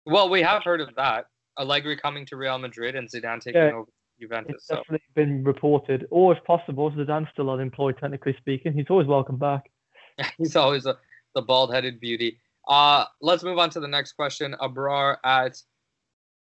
Well, 0.06 0.28
we 0.28 0.42
have 0.42 0.62
heard 0.64 0.80
of 0.80 0.94
that. 0.97 1.26
Allegri 1.59 1.97
coming 1.97 2.25
to 2.26 2.37
Real 2.37 2.59
Madrid 2.59 2.94
and 2.94 3.09
Zidane 3.09 3.40
taking 3.40 3.61
Yeah. 3.61 3.73
over 3.73 3.90
Juventus. 4.20 4.54
it's 4.56 4.66
So 4.66 4.76
definitely 4.76 5.06
been 5.14 5.44
reported, 5.44 6.06
or 6.11 6.37
if 6.37 6.44
possible, 6.44 6.90
Zidane's 6.90 7.28
still 7.32 7.50
unemployed, 7.50 7.97
technically 7.99 8.35
speaking. 8.38 8.73
He's 8.73 8.87
always 8.90 9.06
welcome 9.06 9.37
back. 9.37 9.70
he's 10.38 10.56
always 10.56 10.87
a, 10.87 10.99
the 11.34 11.42
bald-headed 11.42 12.00
beauty. 12.00 12.38
Uh, 12.68 13.04
let's 13.20 13.42
move 13.42 13.58
on 13.58 13.70
to 13.70 13.80
the 13.80 13.88
next 13.88 14.12
question. 14.12 14.54
Abrar 14.60 15.16
at 15.25 15.62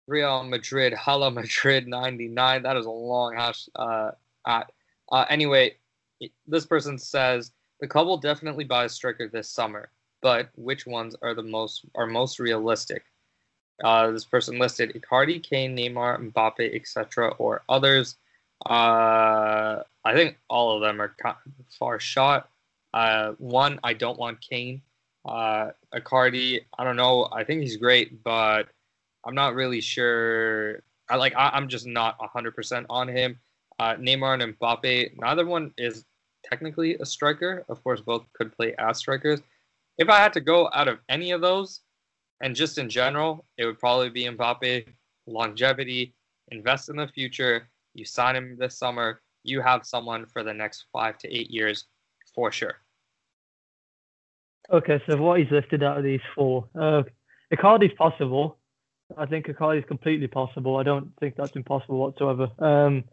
Real 0.07 0.43
Madrid, 0.43 0.93
Hala 0.93 1.31
Madrid 1.31 1.87
99. 1.87 2.63
That 2.63 2.77
is 2.77 2.85
a 2.85 2.91
long 2.91 3.35
hash 3.35 3.69
uh, 3.75 4.11
at. 4.47 4.71
Uh, 5.11 5.25
anyway, 5.29 5.75
this 6.47 6.65
person 6.65 6.97
says 6.97 7.51
the 7.79 7.87
club 7.87 8.07
will 8.07 8.17
definitely 8.17 8.63
buy 8.63 8.85
a 8.85 8.89
striker 8.89 9.27
this 9.27 9.49
summer, 9.49 9.89
but 10.21 10.49
which 10.55 10.85
ones 10.85 11.15
are 11.21 11.33
the 11.33 11.43
most 11.43 11.85
are 11.95 12.07
most 12.07 12.39
realistic? 12.39 13.03
Uh, 13.83 14.11
this 14.11 14.25
person 14.25 14.59
listed 14.59 14.93
Icardi, 14.93 15.41
Kane, 15.41 15.75
Neymar, 15.75 16.31
Mbappe, 16.31 16.75
etc., 16.75 17.29
or 17.39 17.63
others. 17.67 18.15
Uh, 18.67 19.81
I 20.05 20.13
think 20.13 20.37
all 20.49 20.75
of 20.75 20.81
them 20.81 21.01
are 21.01 21.15
far 21.79 21.99
shot. 21.99 22.50
Uh, 22.93 23.31
one, 23.37 23.79
I 23.83 23.93
don't 23.93 24.19
want 24.19 24.41
Kane. 24.41 24.81
Uh, 25.25 25.71
I 25.93 26.83
don't 26.83 26.95
know. 26.95 27.27
I 27.31 27.43
think 27.43 27.61
he's 27.61 27.77
great, 27.77 28.23
but 28.23 28.67
I'm 29.25 29.35
not 29.35 29.55
really 29.55 29.81
sure. 29.81 30.83
I 31.09 31.15
like. 31.15 31.35
I, 31.35 31.49
I'm 31.53 31.67
just 31.67 31.85
not 31.85 32.17
100% 32.19 32.85
on 32.89 33.07
him. 33.07 33.39
Uh, 33.79 33.95
Neymar 33.95 34.41
and 34.41 34.57
Mbappe, 34.59 35.17
neither 35.17 35.45
one 35.45 35.73
is 35.77 36.05
technically 36.43 36.95
a 36.95 37.05
striker. 37.05 37.63
Of 37.69 37.83
course, 37.83 38.01
both 38.01 38.25
could 38.33 38.55
play 38.55 38.75
as 38.77 38.97
strikers. 38.97 39.41
If 39.97 40.09
I 40.09 40.17
had 40.17 40.33
to 40.33 40.41
go 40.41 40.69
out 40.73 40.87
of 40.87 40.99
any 41.09 41.31
of 41.31 41.41
those, 41.41 41.81
and 42.41 42.55
just 42.55 42.77
in 42.77 42.89
general, 42.89 43.45
it 43.57 43.65
would 43.65 43.79
probably 43.79 44.09
be 44.09 44.25
Mbappe. 44.25 44.85
Longevity, 45.27 46.13
invest 46.51 46.89
in 46.89 46.95
the 46.95 47.07
future. 47.07 47.69
You 47.93 48.05
sign 48.05 48.35
him 48.35 48.57
this 48.57 48.77
summer. 48.77 49.21
You 49.43 49.61
have 49.61 49.85
someone 49.85 50.25
for 50.25 50.43
the 50.43 50.53
next 50.53 50.85
five 50.91 51.17
to 51.19 51.35
eight 51.35 51.51
years, 51.51 51.85
for 52.33 52.51
sure. 52.51 52.80
Okay, 54.71 55.01
so 55.05 55.17
what 55.17 55.39
he's 55.39 55.51
lifted 55.51 55.83
out 55.83 55.97
of 55.97 56.03
these 56.03 56.21
four, 56.33 56.65
uh, 56.79 57.03
Icardi's 57.53 57.93
possible. 57.97 58.57
I 59.17 59.25
think 59.25 59.47
Icardi's 59.47 59.85
completely 59.85 60.27
possible. 60.27 60.77
I 60.77 60.83
don't 60.83 61.11
think 61.19 61.35
that's 61.35 61.55
impossible 61.57 61.97
whatsoever. 61.97 62.47
Um, 62.57 63.03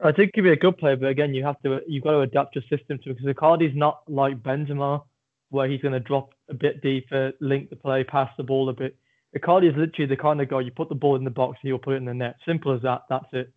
I 0.00 0.12
think 0.12 0.32
he'd 0.34 0.42
be 0.42 0.50
a 0.50 0.56
good 0.56 0.76
player, 0.76 0.96
but 0.96 1.08
again, 1.08 1.32
you 1.32 1.42
have 1.44 1.60
to 1.62 1.80
you've 1.88 2.04
got 2.04 2.10
to 2.10 2.20
adapt 2.20 2.54
your 2.54 2.64
system 2.68 2.98
to 2.98 3.14
because 3.14 3.24
Icardi's 3.24 3.74
not 3.74 4.02
like 4.08 4.42
Benzema, 4.42 5.04
where 5.48 5.68
he's 5.68 5.80
going 5.80 5.94
to 5.94 6.00
drop 6.00 6.34
a 6.50 6.54
bit 6.54 6.82
deeper, 6.82 7.32
link 7.40 7.70
the 7.70 7.76
play, 7.76 8.04
pass 8.04 8.30
the 8.36 8.42
ball 8.42 8.68
a 8.68 8.74
bit. 8.74 8.94
Icardi 9.34 9.70
is 9.70 9.76
literally 9.76 10.06
the 10.06 10.20
kind 10.20 10.42
of 10.42 10.50
guy 10.50 10.60
you 10.60 10.70
put 10.70 10.90
the 10.90 10.94
ball 10.94 11.16
in 11.16 11.24
the 11.24 11.30
box, 11.30 11.58
he'll 11.62 11.78
put 11.78 11.94
it 11.94 11.98
in 11.98 12.04
the 12.04 12.12
net. 12.14 12.36
Simple 12.46 12.74
as 12.74 12.82
that. 12.82 13.02
That's 13.08 13.26
it. 13.32 13.52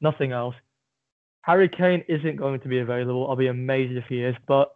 Nothing 0.00 0.30
else. 0.30 0.54
Harry 1.42 1.68
Kane 1.68 2.04
isn't 2.08 2.36
going 2.36 2.60
to 2.60 2.68
be 2.68 2.78
available. 2.78 3.28
I'll 3.28 3.36
be 3.36 3.46
amazed 3.48 3.96
if 3.96 4.04
he 4.08 4.22
is, 4.22 4.36
but 4.46 4.74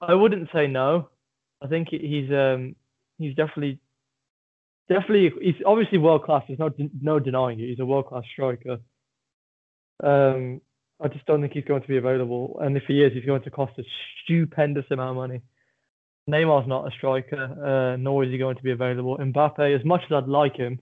I 0.00 0.14
wouldn't 0.14 0.48
say 0.52 0.66
no. 0.66 1.08
I 1.62 1.68
think 1.68 1.88
he's 1.90 2.30
um 2.30 2.76
he's 3.18 3.34
definitely 3.34 3.78
definitely 4.88 5.32
he's 5.42 5.62
obviously 5.64 5.98
world 5.98 6.24
class. 6.24 6.44
There's 6.46 6.58
no 6.58 6.70
no 7.00 7.18
denying 7.18 7.60
it. 7.60 7.68
He's 7.68 7.80
a 7.80 7.86
world 7.86 8.06
class 8.06 8.24
striker. 8.32 8.78
Um, 10.02 10.60
I 11.02 11.08
just 11.08 11.26
don't 11.26 11.40
think 11.40 11.52
he's 11.52 11.64
going 11.64 11.82
to 11.82 11.88
be 11.88 11.96
available. 11.96 12.58
And 12.60 12.76
if 12.76 12.84
he 12.86 13.02
is, 13.02 13.12
he's 13.12 13.24
going 13.24 13.42
to 13.42 13.50
cost 13.50 13.78
a 13.78 13.82
stupendous 14.24 14.84
amount 14.90 15.10
of 15.10 15.16
money. 15.16 15.42
Neymar's 16.28 16.66
not 16.66 16.86
a 16.86 16.90
striker, 16.96 17.94
uh, 17.94 17.96
nor 17.96 18.24
is 18.24 18.30
he 18.30 18.38
going 18.38 18.56
to 18.56 18.62
be 18.62 18.72
available. 18.72 19.16
Mbappe, 19.16 19.78
as 19.78 19.84
much 19.84 20.02
as 20.06 20.12
I'd 20.12 20.28
like 20.28 20.56
him, 20.56 20.80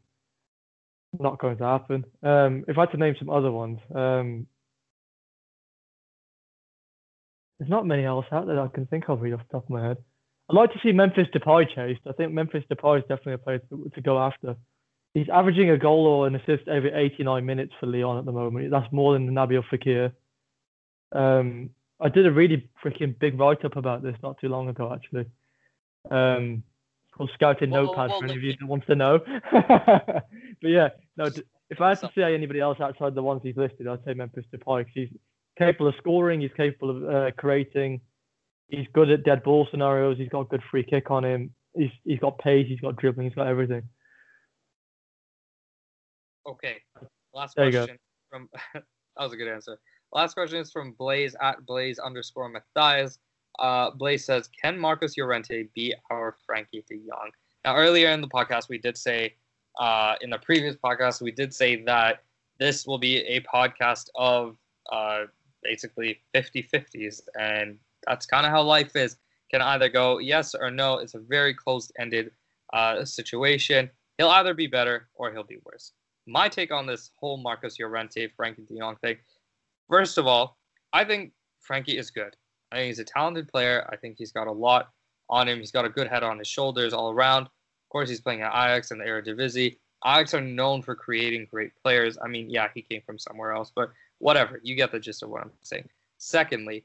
not 1.19 1.39
going 1.39 1.59
to 1.59 1.65
happen. 1.65 2.05
Um, 2.23 2.65
if 2.67 2.79
I 2.79 2.83
had 2.83 2.93
to 2.93 2.97
name 2.97 3.15
some 3.19 3.31
other 3.31 3.51
ones, 3.51 3.79
um, 3.95 4.47
there's 7.65 7.71
not 7.71 7.87
many 7.87 8.05
else 8.05 8.27
out 8.31 8.47
there 8.47 8.57
that 8.57 8.63
I 8.63 8.69
can 8.69 8.85
think 8.87 9.09
of 9.09 9.23
really 9.23 9.33
off 9.35 9.41
the 9.51 9.53
top 9.59 9.65
of 9.65 9.71
my 9.71 9.83
head. 9.83 9.97
I'd 10.51 10.57
like 10.57 10.73
to 10.75 10.79
see 10.83 10.93
Memphis 10.93 11.29
Depay 11.35 11.75
chased. 11.75 12.03
I 12.07 12.13
think 12.13 12.33
Memphis 12.33 12.63
Depay 12.71 12.99
is 12.99 13.05
definitely 13.09 13.35
a 13.35 13.39
player 13.39 13.59
to, 13.71 13.91
to 13.95 14.01
go 14.03 14.19
after. 14.19 14.57
He's 15.15 15.29
averaging 15.33 15.71
a 15.71 15.79
goal 15.79 16.07
or 16.07 16.27
an 16.27 16.35
assist 16.35 16.69
every 16.69 16.93
89 16.93 17.47
minutes 17.47 17.73
for 17.81 17.87
Lyon 17.87 18.19
at 18.19 18.27
the 18.27 18.33
moment. 18.33 18.71
That's 18.71 18.93
more 18.93 19.15
than 19.15 19.31
Nabil 19.31 19.63
Fekir. 19.73 20.13
Um, 21.13 21.71
I 22.01 22.11
did 22.11 22.27
a 22.27 22.31
really 22.31 22.69
freaking 22.85 23.19
big 23.19 23.41
write 23.41 23.65
up 23.65 23.77
about 23.77 24.03
this 24.03 24.17
not 24.23 24.39
too 24.39 24.49
long 24.49 24.69
ago, 24.69 24.93
actually. 24.93 25.25
Um, 26.11 26.65
called 27.17 27.31
Scouting 27.33 27.71
Well, 27.71 27.85
Notepad 27.85 28.11
well, 28.11 28.19
for 28.19 28.25
any 28.27 28.37
of 28.37 28.43
you 28.43 28.55
that 28.61 28.67
wants 28.67 28.87
to 28.89 28.95
know. 28.95 29.21
but 29.53 30.25
yeah, 30.61 30.89
no. 31.17 31.31
If 31.71 31.81
I 31.81 31.91
had 31.91 32.01
to 32.01 32.11
say 32.15 32.35
anybody 32.35 32.61
else 32.61 32.79
outside 32.79 33.15
the 33.15 33.23
ones 33.23 33.41
he's 33.43 33.57
listed, 33.57 33.89
I'd 33.89 34.05
say 34.05 34.13
Memphis 34.13 34.45
Depay 34.53 34.81
because 34.81 34.93
he's 34.93 35.09
capable 35.59 35.89
of 35.89 35.95
scoring. 35.99 36.41
He's 36.41 36.53
capable 36.57 36.91
of 36.91 37.15
uh, 37.15 37.31
creating. 37.37 38.01
He's 38.69 38.87
good 38.93 39.11
at 39.11 39.25
dead 39.25 39.43
ball 39.43 39.67
scenarios. 39.71 40.19
He's 40.19 40.29
got 40.29 40.49
good 40.49 40.63
free 40.71 40.83
kick 40.83 41.11
on 41.11 41.25
him. 41.25 41.55
He's 41.77 41.91
he's 42.05 42.19
got 42.19 42.39
pace. 42.39 42.67
He's 42.69 42.81
got 42.81 42.97
dribbling. 42.97 43.27
He's 43.29 43.35
got 43.35 43.47
everything. 43.47 43.83
Okay. 46.47 46.77
Last 47.33 47.57
There 47.57 47.71
question 47.71 47.99
from 48.31 48.49
that 48.75 48.85
was 49.19 49.33
a 49.33 49.37
good 49.37 49.49
answer. 49.49 49.79
Last 50.13 50.35
question 50.35 50.59
is 50.59 50.71
from 50.71 50.93
Blaze 50.93 51.35
at 51.41 51.65
Blaze 51.67 51.99
underscore 51.99 52.49
Matthias. 52.49 53.19
Uh, 53.59 53.91
Blaze 53.91 54.25
says, 54.25 54.49
"Can 54.61 54.79
Marcos 54.79 55.17
Llorente 55.17 55.69
be 55.75 55.95
our 56.11 56.37
Frenkie 56.49 56.87
De 56.87 56.99
Jong?" 57.09 57.31
Now, 57.65 57.77
earlier 57.77 58.11
in 58.11 58.21
the 58.21 58.29
podcast, 58.29 58.69
we 58.69 58.79
did 58.79 58.97
say, 58.97 59.35
uh, 59.79 60.17
in 60.21 60.31
the 60.31 60.39
previous 60.39 60.77
podcast, 60.77 61.23
we 61.23 61.31
did 61.31 61.55
say 61.55 61.83
that 61.85 62.23
this 62.59 62.87
will 62.87 62.99
be 62.99 63.19
a 63.19 63.41
podcast 63.41 64.09
of 64.15 64.57
uh, 64.93 65.25
basically 65.65 66.21
50-50s, 66.35 67.23
and 67.41 67.79
that's 68.07 68.27
kind 68.27 68.47
of 68.47 68.53
how 68.53 68.63
life 68.63 68.95
is. 68.95 69.17
Can 69.51 69.63
either 69.63 69.89
go 69.89 70.19
yes 70.19 70.55
or 70.55 70.71
no. 70.71 70.99
It's 70.99 71.15
a 71.15 71.19
very 71.19 71.55
closed-ended 71.55 72.31
uh, 72.73 73.05
situation. 73.05 73.91
He'll 74.19 74.31
either 74.31 74.55
be 74.55 74.67
better 74.67 75.09
or 75.15 75.33
he'll 75.33 75.45
be 75.45 75.59
worse 75.65 75.93
my 76.27 76.49
take 76.49 76.73
on 76.73 76.87
this 76.87 77.11
whole 77.19 77.37
Marcos 77.37 77.79
Llorente, 77.79 78.29
Frenkie 78.29 78.67
De 78.67 78.79
Jong 78.79 78.97
thing. 78.97 79.17
First 79.89 80.19
of 80.19 80.27
all, 80.27 80.57
I 80.93 81.05
think 81.05 81.33
Frenkie 81.69 81.99
is 81.99 82.11
good. 82.11 82.37
I 82.73 82.77
think 82.77 82.87
he's 82.89 82.99
a 82.99 83.05
talented 83.05 83.49
player. 83.49 83.87
I 83.91 83.97
think 83.97 84.17
he's 84.19 84.33
got 84.33 84.47
a 84.47 84.53
lot 84.53 84.91
on 85.29 85.49
him. 85.49 85.59
He's 85.59 85.71
got 85.71 85.85
a 85.85 85.89
good 85.89 86.09
head 86.09 86.23
on 86.23 86.39
his 86.39 86.49
shoulders 86.49 86.93
all 86.93 87.11
around. 87.11 87.43
Of 87.43 87.89
course, 87.91 88.09
he's 88.09 88.21
playing 88.21 88.43
at 88.43 88.53
Ajax 88.53 88.91
in 88.91 88.99
the 88.99 89.05
Eredivisie. 89.05 89.77
Ajax 90.07 90.35
are 90.35 90.41
known 90.41 90.83
for 90.83 90.95
creating 90.95 91.47
great 91.51 91.73
players. 91.83 92.19
I 92.23 92.29
mean, 92.29 92.51
yeah, 92.51 92.69
he 92.75 92.83
came 92.83 93.03
from 93.07 93.19
somewhere 93.19 93.53
else, 93.53 93.71
but 93.75 93.91
whatever. 94.19 94.61
You 94.63 94.75
get 94.75 94.93
the 94.93 95.01
gist 95.01 95.23
of 95.23 95.31
what 95.31 95.43
I'm 95.43 95.51
saying. 95.63 95.89
Secondly, 96.19 96.85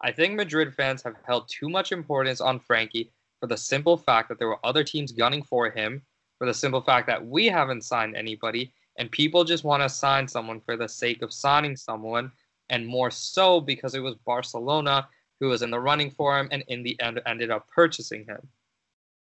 I 0.00 0.12
think 0.12 0.34
Madrid 0.34 0.74
fans 0.74 1.02
have 1.02 1.16
held 1.26 1.48
too 1.48 1.68
much 1.68 1.92
importance 1.92 2.40
on 2.40 2.60
Frenkie 2.60 3.10
for 3.38 3.46
the 3.46 3.56
simple 3.56 3.96
fact 3.96 4.28
that 4.28 4.38
there 4.38 4.48
were 4.48 4.64
other 4.64 4.84
teams 4.84 5.12
gunning 5.12 5.42
for 5.42 5.70
him, 5.70 6.02
for 6.38 6.46
the 6.46 6.54
simple 6.54 6.80
fact 6.80 7.06
that 7.06 7.26
we 7.26 7.46
haven't 7.46 7.84
signed 7.84 8.16
anybody, 8.16 8.72
and 8.98 9.10
people 9.10 9.44
just 9.44 9.64
want 9.64 9.82
to 9.82 9.88
sign 9.88 10.26
someone 10.26 10.60
for 10.60 10.76
the 10.76 10.88
sake 10.88 11.22
of 11.22 11.32
signing 11.32 11.76
someone, 11.76 12.32
and 12.70 12.86
more 12.86 13.10
so 13.10 13.60
because 13.60 13.94
it 13.94 14.00
was 14.00 14.14
Barcelona 14.26 15.08
who 15.40 15.48
was 15.48 15.62
in 15.62 15.70
the 15.70 15.80
running 15.80 16.10
for 16.10 16.38
him 16.38 16.48
and 16.50 16.62
in 16.68 16.82
the 16.82 16.98
end 17.00 17.20
ended 17.26 17.50
up 17.50 17.66
purchasing 17.68 18.24
him. 18.24 18.46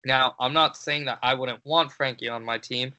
Now, 0.04 0.34
I'm 0.38 0.52
not 0.52 0.76
saying 0.76 1.04
that 1.06 1.18
I 1.22 1.34
wouldn't 1.34 1.64
want 1.64 1.90
Frenkie 1.90 2.32
on 2.32 2.44
my 2.44 2.58
team, 2.58 2.92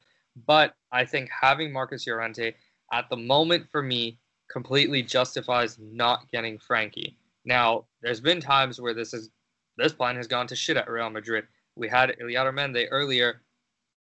but 0.46 0.74
I 0.92 1.04
think 1.04 1.30
having 1.30 1.72
Marcos 1.72 2.06
Llorente 2.06 2.54
at 2.92 3.08
the 3.08 3.16
moment 3.16 3.66
for 3.70 3.82
me 3.82 4.18
completely 4.50 5.02
justifies 5.02 5.78
not 5.78 6.30
getting 6.30 6.58
Frenkie. 6.58 7.14
Now, 7.44 7.84
there's 8.02 8.20
been 8.20 8.40
times 8.40 8.80
where 8.80 8.94
this 8.94 9.14
is 9.14 9.30
this 9.76 9.92
plan 9.92 10.16
has 10.16 10.26
gone 10.26 10.46
to 10.48 10.56
shit 10.56 10.76
at 10.76 10.90
Real 10.90 11.08
Madrid. 11.08 11.44
We 11.76 11.88
had 11.88 12.16
Illarramendi 12.20 12.88
earlier, 12.90 13.42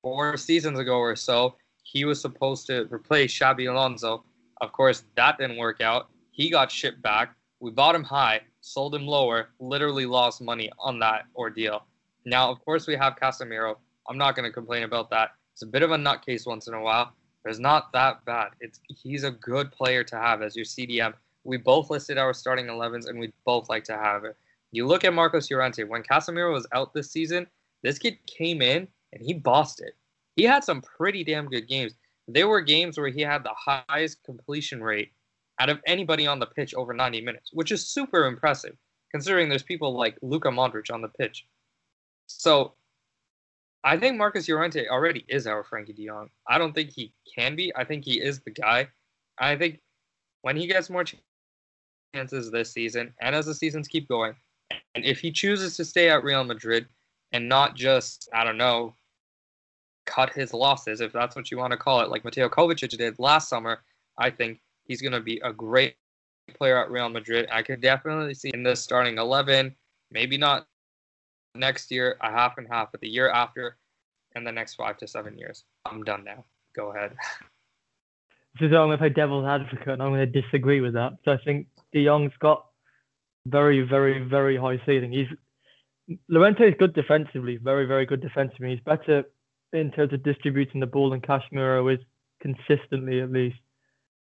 four 0.03 0.37
seasons 0.37 0.79
ago 0.79 0.99
or 0.99 1.17
so. 1.17 1.57
He 1.83 2.05
was 2.05 2.21
supposed 2.21 2.67
to 2.69 2.87
replace 2.93 3.37
Xabi 3.37 3.69
Alonso. 3.69 4.25
Of 4.61 4.73
course, 4.73 5.05
that 5.17 5.39
didn't 5.39 5.57
work 5.57 5.81
out. 5.81 6.09
He 6.31 6.51
got 6.51 6.71
shipped 6.71 7.03
back. 7.03 7.35
We 7.61 7.73
bought 7.73 7.97
him 7.97 8.05
high, 8.05 8.43
sold 8.61 8.95
him 8.95 9.07
lower, 9.07 9.49
literally 9.59 10.07
lost 10.07 10.41
money 10.41 10.71
on 10.79 11.01
that 11.01 11.25
ordeal. 11.35 11.85
Now, 12.25 12.51
of 12.51 12.65
course, 12.65 12.87
we 12.87 12.95
have 12.95 13.17
Casemiro. 13.17 13.77
I'm 14.09 14.19
not 14.19 14.37
going 14.37 14.49
to 14.49 14.53
complain 14.53 14.85
about 14.85 15.11
that. 15.11 15.31
It's 15.55 15.63
a 15.63 15.67
bit 15.67 15.83
of 15.83 15.91
a 15.91 15.97
nutcase 15.97 16.47
once 16.47 16.69
in 16.69 16.75
a 16.75 16.81
while, 16.81 17.13
it's 17.49 17.59
not 17.59 17.93
that 17.93 18.25
bad. 18.25 18.51
It's 18.61 18.81
he's 18.89 19.25
a 19.25 19.31
good 19.31 19.73
player 19.73 20.05
to 20.05 20.17
have 20.17 20.43
as 20.43 20.57
your 20.57 20.65
CDM 20.65 21.15
We 21.45 21.57
both 21.57 21.91
listed 21.91 22.19
our 22.19 22.35
starting 22.35 22.67
11s, 22.67 23.09
and 23.09 23.19
we 23.19 23.33
both 23.45 23.69
like 23.69 23.85
to 23.85 23.97
have 23.97 24.25
it. 24.25 24.37
You 24.71 24.87
look 24.87 25.05
at 25.05 25.15
Marcos 25.15 25.51
Llorente. 25.51 25.85
When 25.85 26.03
Casemiro 26.03 26.53
was 26.53 26.67
out 26.73 26.93
this 26.93 27.11
season, 27.11 27.47
this 27.83 27.99
kid 27.99 28.19
came 28.27 28.61
in 28.61 28.87
and 29.13 29.23
he 29.23 29.33
bossed 29.33 29.81
it. 29.81 29.95
He 30.37 30.45
had 30.45 30.63
some 30.63 30.83
pretty 30.83 31.25
damn 31.25 31.49
good 31.49 31.69
games. 31.69 31.95
There 32.27 32.49
were 32.49 32.61
games 32.61 32.99
where 32.99 33.09
he 33.09 33.23
had 33.23 33.43
the 33.43 33.83
highest 33.89 34.23
completion 34.25 34.83
rate 34.83 35.13
out 35.59 35.71
of 35.71 35.81
anybody 35.87 36.27
on 36.27 36.39
the 36.39 36.47
pitch 36.47 36.75
over 36.75 36.93
90 36.93 37.23
minutes, 37.23 37.51
which 37.53 37.73
is 37.73 37.89
super 37.89 38.27
impressive 38.27 38.77
considering 39.11 39.49
there's 39.49 39.63
people 39.63 39.97
like 39.97 40.19
Luka 40.23 40.49
Modric 40.49 40.93
on 40.93 41.03
the 41.03 41.09
pitch. 41.09 41.47
So 42.27 42.75
I 43.85 43.97
think 43.97 44.17
Marcos 44.17 44.49
Llorente 44.49 44.89
already 44.89 45.25
is 45.29 45.47
our 45.47 45.63
Frenkie 45.63 45.95
de 45.95 46.07
Jong. 46.07 46.29
I 46.49 46.59
don't 46.59 46.75
think 46.75 46.91
he 46.91 47.13
can 47.37 47.55
be. 47.55 47.73
I 47.77 47.85
think 47.85 48.05
he 48.05 48.21
is 48.21 48.41
the 48.41 48.51
guy. 48.51 48.89
I 49.39 49.57
think 49.57 49.81
when 50.43 50.57
he 50.57 50.67
gets 50.67 50.91
more 50.91 51.05
chances 52.15 52.51
this 52.51 52.73
season 52.73 53.15
and 53.21 53.35
as 53.35 53.47
the 53.47 53.55
seasons 53.55 53.89
keep 53.89 54.09
going, 54.09 54.35
and 54.95 55.05
if 55.05 55.21
he 55.21 55.31
chooses 55.31 55.77
to 55.77 55.85
stay 55.85 56.11
at 56.11 56.25
Real 56.25 56.45
Madrid 56.45 56.87
and 57.33 57.49
not 57.49 57.77
just, 57.77 58.29
I 58.35 58.45
don't 58.45 58.59
know, 58.59 58.95
cut 60.07 60.33
his 60.33 60.53
losses, 60.53 61.01
if 61.01 61.13
that's 61.13 61.37
what 61.37 61.51
you 61.51 61.59
want 61.59 61.71
to 61.71 61.77
call 61.77 62.01
it, 62.01 62.11
like 62.11 62.25
Mateo 62.25 62.49
Kovacic 62.49 62.97
did 62.97 63.19
last 63.19 63.49
summer, 63.49 63.83
I 64.19 64.31
think 64.31 64.61
he's 64.85 65.03
going 65.03 65.13
to 65.13 65.21
be 65.21 65.41
a 65.45 65.53
great 65.53 65.95
player 66.55 66.83
at 66.83 66.91
Real 66.91 67.09
Madrid. 67.09 67.49
I 67.53 67.63
could 67.63 67.81
definitely 67.81 68.35
see 68.35 68.51
in 68.53 68.63
the 68.63 68.75
starting 68.75 69.19
11, 69.19 69.75
maybe 70.11 70.37
not 70.37 70.67
next 71.55 71.91
year, 71.91 72.17
a 72.21 72.31
half 72.31 72.59
and 72.59 72.67
half, 72.71 72.93
but 72.93 73.01
the 73.01 73.09
year 73.09 73.31
after, 73.31 73.77
and 74.35 74.47
the 74.47 74.53
next 74.53 74.75
five 74.75 74.97
to 74.99 75.07
seven 75.07 75.37
years. 75.37 75.65
I'm 75.87 76.05
done 76.05 76.25
now. 76.25 76.45
Go 76.77 76.93
ahead. 76.93 77.15
So 78.59 78.67
I'm 78.67 78.71
going 78.71 78.91
to 78.93 78.99
play 78.99 79.09
devil's 79.11 79.47
advocate, 79.47 79.89
and 79.89 80.03
I'm 80.03 80.11
going 80.11 80.33
to 80.33 80.41
disagree 80.41 80.81
with 80.81 80.95
that. 80.95 81.13
So 81.25 81.33
I 81.33 81.39
think 81.45 81.69
De 81.93 82.05
Jong's 82.05 82.33
got 82.41 82.65
very, 83.47 83.83
very, 83.83 84.27
very 84.27 84.57
high 84.57 84.81
ceiling. 84.85 85.13
He's 85.13 85.29
Llorente 86.29 86.67
is 86.67 86.75
good 86.79 86.95
defensively, 86.95 87.59
very, 87.59 87.87
very 87.87 88.07
good 88.07 88.23
defensively. 88.23 88.71
He's 88.71 88.81
better 88.81 89.25
in 89.73 89.91
terms 89.91 90.13
of 90.13 90.23
distributing 90.23 90.81
the 90.81 90.87
ball 90.87 91.11
than 91.11 91.21
Casemiro 91.21 91.93
is 91.93 92.01
consistently, 92.41 93.21
at 93.21 93.31
least. 93.31 93.59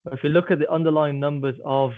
But 0.04 0.14
if 0.14 0.24
you 0.24 0.30
look 0.30 0.52
at 0.52 0.60
the 0.60 0.70
underlying 0.70 1.20
numbers 1.20 1.56
of 1.64 1.94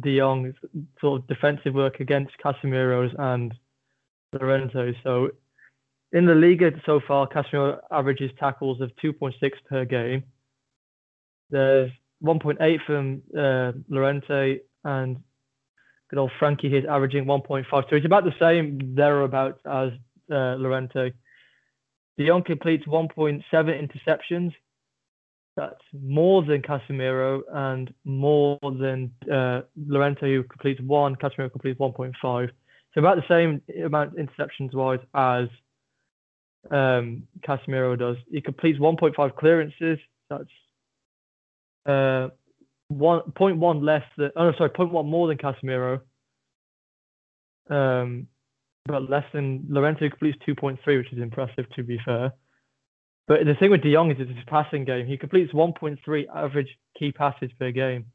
De 0.00 0.18
Jong's 0.18 0.54
sort 1.00 1.20
of 1.20 1.26
defensive 1.26 1.74
work 1.74 2.00
against 2.00 2.34
Casemiro's 2.42 3.14
and 3.18 3.54
Llorente, 4.32 4.94
so 5.02 5.30
in 6.12 6.26
the 6.26 6.34
Liga 6.34 6.70
so 6.84 7.00
far, 7.06 7.28
Casemiro 7.28 7.78
averages 7.90 8.30
tackles 8.38 8.80
of 8.80 8.90
2.6 9.02 9.34
per 9.68 9.84
game. 9.84 10.24
There's 11.50 11.90
1.8 12.22 12.78
from 12.86 13.22
uh, 13.36 13.72
Llorente 13.88 14.60
and 14.84 15.18
good 16.08 16.18
old 16.18 16.30
Frenkie 16.40 16.72
he's 16.72 16.84
averaging 16.88 17.24
1.5. 17.24 17.64
So 17.70 17.96
he's 17.96 18.04
about 18.04 18.24
the 18.24 18.34
same 18.38 18.94
thereabouts 18.94 19.60
as 19.66 19.90
uh, 20.30 20.56
Llorente. 20.56 21.12
De 22.18 22.26
Jong 22.26 22.42
completes 22.44 22.86
1.7 22.86 23.42
interceptions 23.52 24.52
that's 25.56 25.80
more 25.98 26.42
than 26.42 26.60
Casemiro 26.60 27.40
and 27.50 27.92
more 28.04 28.58
than 28.62 29.10
uh, 29.32 29.62
Llorente, 29.74 30.20
who 30.20 30.42
completes 30.44 30.80
one. 30.82 31.16
Casemiro 31.16 31.50
completes 31.50 31.80
1.5. 31.80 32.50
So 32.96 33.00
about 33.00 33.16
the 33.16 33.28
same 33.28 33.60
amount 33.84 34.16
interceptions 34.16 34.72
wise 34.72 35.00
as 35.14 35.48
um, 36.70 37.24
Casemiro 37.46 37.98
does. 37.98 38.16
He 38.30 38.40
completes 38.40 38.78
1.5 38.78 39.36
clearances. 39.36 39.98
That's 40.30 40.44
uh, 41.84 42.28
one 42.88 43.20
point 43.32 43.58
one 43.58 43.84
less 43.84 44.02
than. 44.16 44.30
Oh 44.34 44.50
no, 44.50 44.56
sorry, 44.56 44.70
0.1 44.70 45.04
more 45.04 45.28
than 45.28 45.36
Casemiro. 45.36 46.00
Um, 47.68 48.28
but 48.86 49.10
less 49.10 49.24
than 49.34 49.66
Llorente 49.68 50.08
completes 50.08 50.38
2.3, 50.48 50.78
which 50.86 51.12
is 51.12 51.18
impressive 51.18 51.68
to 51.76 51.82
be 51.82 52.00
fair. 52.02 52.32
But 53.28 53.44
the 53.44 53.56
thing 53.56 53.72
with 53.72 53.82
De 53.82 53.92
Jong 53.92 54.10
is 54.10 54.16
it's 54.20 54.30
his 54.30 54.44
passing 54.46 54.86
game. 54.86 55.06
He 55.06 55.18
completes 55.18 55.52
1.3 55.52 56.24
average 56.34 56.78
key 56.98 57.12
passes 57.12 57.50
per 57.58 57.72
game, 57.72 58.06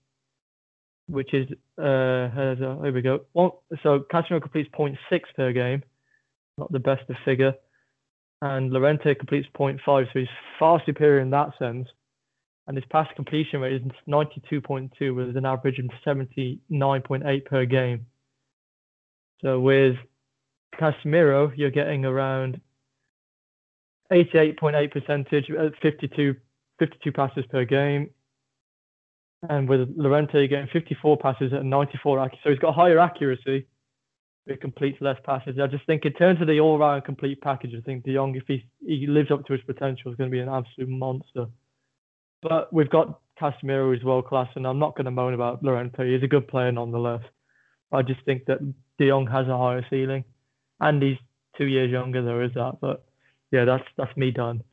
which 1.11 1.33
is 1.33 1.47
uh 1.77 2.29
here 2.33 2.91
we 2.93 3.01
go. 3.01 3.21
One, 3.33 3.51
so 3.83 4.05
Casemiro 4.11 4.41
completes 4.41 4.69
0.6 4.77 4.97
per 5.35 5.51
game, 5.51 5.83
not 6.57 6.71
the 6.71 6.79
best 6.79 7.09
of 7.09 7.15
figure, 7.25 7.53
and 8.41 8.71
Llorente 8.71 9.15
completes 9.15 9.47
0.5, 9.57 9.79
so 9.85 10.19
he's 10.19 10.27
far 10.57 10.81
superior 10.85 11.19
in 11.19 11.29
that 11.31 11.51
sense. 11.59 11.87
And 12.67 12.77
his 12.77 12.85
pass 12.91 13.07
completion 13.15 13.59
rate 13.59 13.73
is 13.73 13.81
92.2 14.07 15.15
with 15.15 15.35
an 15.35 15.45
average 15.45 15.79
of 15.79 15.89
79.8 16.05 17.45
per 17.45 17.65
game. 17.65 18.05
So 19.41 19.59
with 19.59 19.95
Casemiro, 20.79 21.51
you're 21.55 21.71
getting 21.71 22.05
around 22.05 22.61
88.8 24.11 24.91
percentage, 24.91 25.49
uh, 25.51 25.69
52, 25.81 26.35
52 26.79 27.11
passes 27.11 27.45
per 27.49 27.65
game. 27.65 28.09
And 29.49 29.67
with 29.67 29.89
Llorente 29.95 30.47
getting 30.47 30.67
54 30.71 31.17
passes 31.17 31.51
at 31.53 31.65
94 31.65 32.19
accuracy, 32.19 32.41
so 32.43 32.49
he's 32.51 32.59
got 32.59 32.75
higher 32.75 32.99
accuracy, 32.99 33.65
but 34.45 34.61
completes 34.61 34.99
less 35.01 35.17
passes. 35.23 35.57
I 35.59 35.67
just 35.67 35.85
think 35.85 36.05
in 36.05 36.13
terms 36.13 36.41
of 36.41 36.47
the 36.47 36.59
all-round 36.59 37.05
complete 37.05 37.41
package, 37.41 37.73
I 37.75 37.81
think 37.81 38.03
De 38.03 38.13
Jong, 38.13 38.35
if 38.35 38.43
he 38.47 38.65
he 38.85 39.07
lives 39.07 39.31
up 39.31 39.45
to 39.47 39.53
his 39.53 39.61
potential, 39.63 40.11
is 40.11 40.17
going 40.17 40.29
to 40.29 40.35
be 40.35 40.41
an 40.41 40.49
absolute 40.49 40.89
monster. 40.89 41.47
But 42.43 42.71
we've 42.71 42.89
got 42.89 43.19
Casemiro 43.39 43.93
who's 43.93 44.03
world 44.03 44.27
class, 44.27 44.49
and 44.55 44.67
I'm 44.67 44.79
not 44.79 44.95
going 44.95 45.05
to 45.05 45.11
moan 45.11 45.33
about 45.33 45.63
Llorente. 45.63 46.11
He's 46.11 46.23
a 46.23 46.27
good 46.27 46.47
player 46.47 46.71
nonetheless. 46.71 47.23
I 47.91 48.03
just 48.03 48.23
think 48.25 48.45
that 48.45 48.59
De 48.99 49.07
Jong 49.07 49.27
has 49.27 49.47
a 49.47 49.57
higher 49.57 49.85
ceiling, 49.89 50.23
and 50.79 51.01
he's 51.01 51.17
two 51.57 51.65
years 51.65 51.91
younger. 51.91 52.21
There 52.23 52.43
is 52.43 52.53
that, 52.53 52.77
but 52.79 53.05
yeah, 53.51 53.65
that's 53.65 53.85
that's 53.97 54.15
me 54.15 54.31
done. 54.31 54.63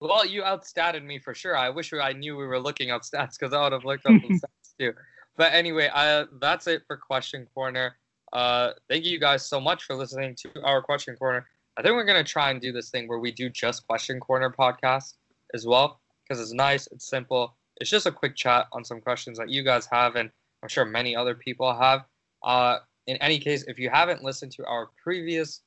Well, 0.00 0.24
you 0.24 0.42
outstatted 0.42 1.04
me 1.04 1.18
for 1.18 1.34
sure. 1.34 1.56
I 1.56 1.70
wish 1.70 1.92
I 1.92 2.12
knew 2.12 2.36
we 2.36 2.46
were 2.46 2.60
looking 2.60 2.90
up 2.90 3.02
stats 3.02 3.38
because 3.38 3.52
I 3.52 3.62
would 3.62 3.72
have 3.72 3.84
looked 3.84 4.06
up 4.06 4.12
the 4.12 4.28
stats 4.28 4.76
too. 4.78 4.92
But 5.36 5.52
anyway, 5.52 5.90
uh, 5.92 6.26
that's 6.40 6.66
it 6.66 6.82
for 6.86 6.96
Question 6.96 7.46
Corner. 7.54 7.96
Uh, 8.32 8.72
thank 8.88 9.04
you 9.04 9.18
guys 9.18 9.44
so 9.44 9.60
much 9.60 9.84
for 9.84 9.94
listening 9.94 10.36
to 10.36 10.62
our 10.62 10.82
Question 10.82 11.16
Corner. 11.16 11.46
I 11.76 11.82
think 11.82 11.94
we're 11.94 12.04
gonna 12.04 12.24
try 12.24 12.50
and 12.50 12.60
do 12.60 12.72
this 12.72 12.90
thing 12.90 13.08
where 13.08 13.18
we 13.18 13.32
do 13.32 13.48
just 13.48 13.86
Question 13.86 14.20
Corner 14.20 14.50
podcast 14.50 15.14
as 15.54 15.66
well 15.66 16.00
because 16.22 16.40
it's 16.40 16.52
nice, 16.52 16.88
it's 16.88 17.08
simple. 17.08 17.54
It's 17.80 17.90
just 17.90 18.06
a 18.06 18.12
quick 18.12 18.36
chat 18.36 18.66
on 18.72 18.84
some 18.84 19.00
questions 19.00 19.38
that 19.38 19.48
you 19.48 19.62
guys 19.62 19.86
have, 19.90 20.16
and 20.16 20.30
I'm 20.62 20.68
sure 20.68 20.84
many 20.84 21.14
other 21.16 21.34
people 21.34 21.72
have. 21.72 22.04
Uh, 22.42 22.78
in 23.06 23.16
any 23.18 23.38
case, 23.38 23.64
if 23.68 23.78
you 23.78 23.90
haven't 23.90 24.22
listened 24.22 24.52
to 24.52 24.66
our 24.66 24.90
previous 25.02 25.62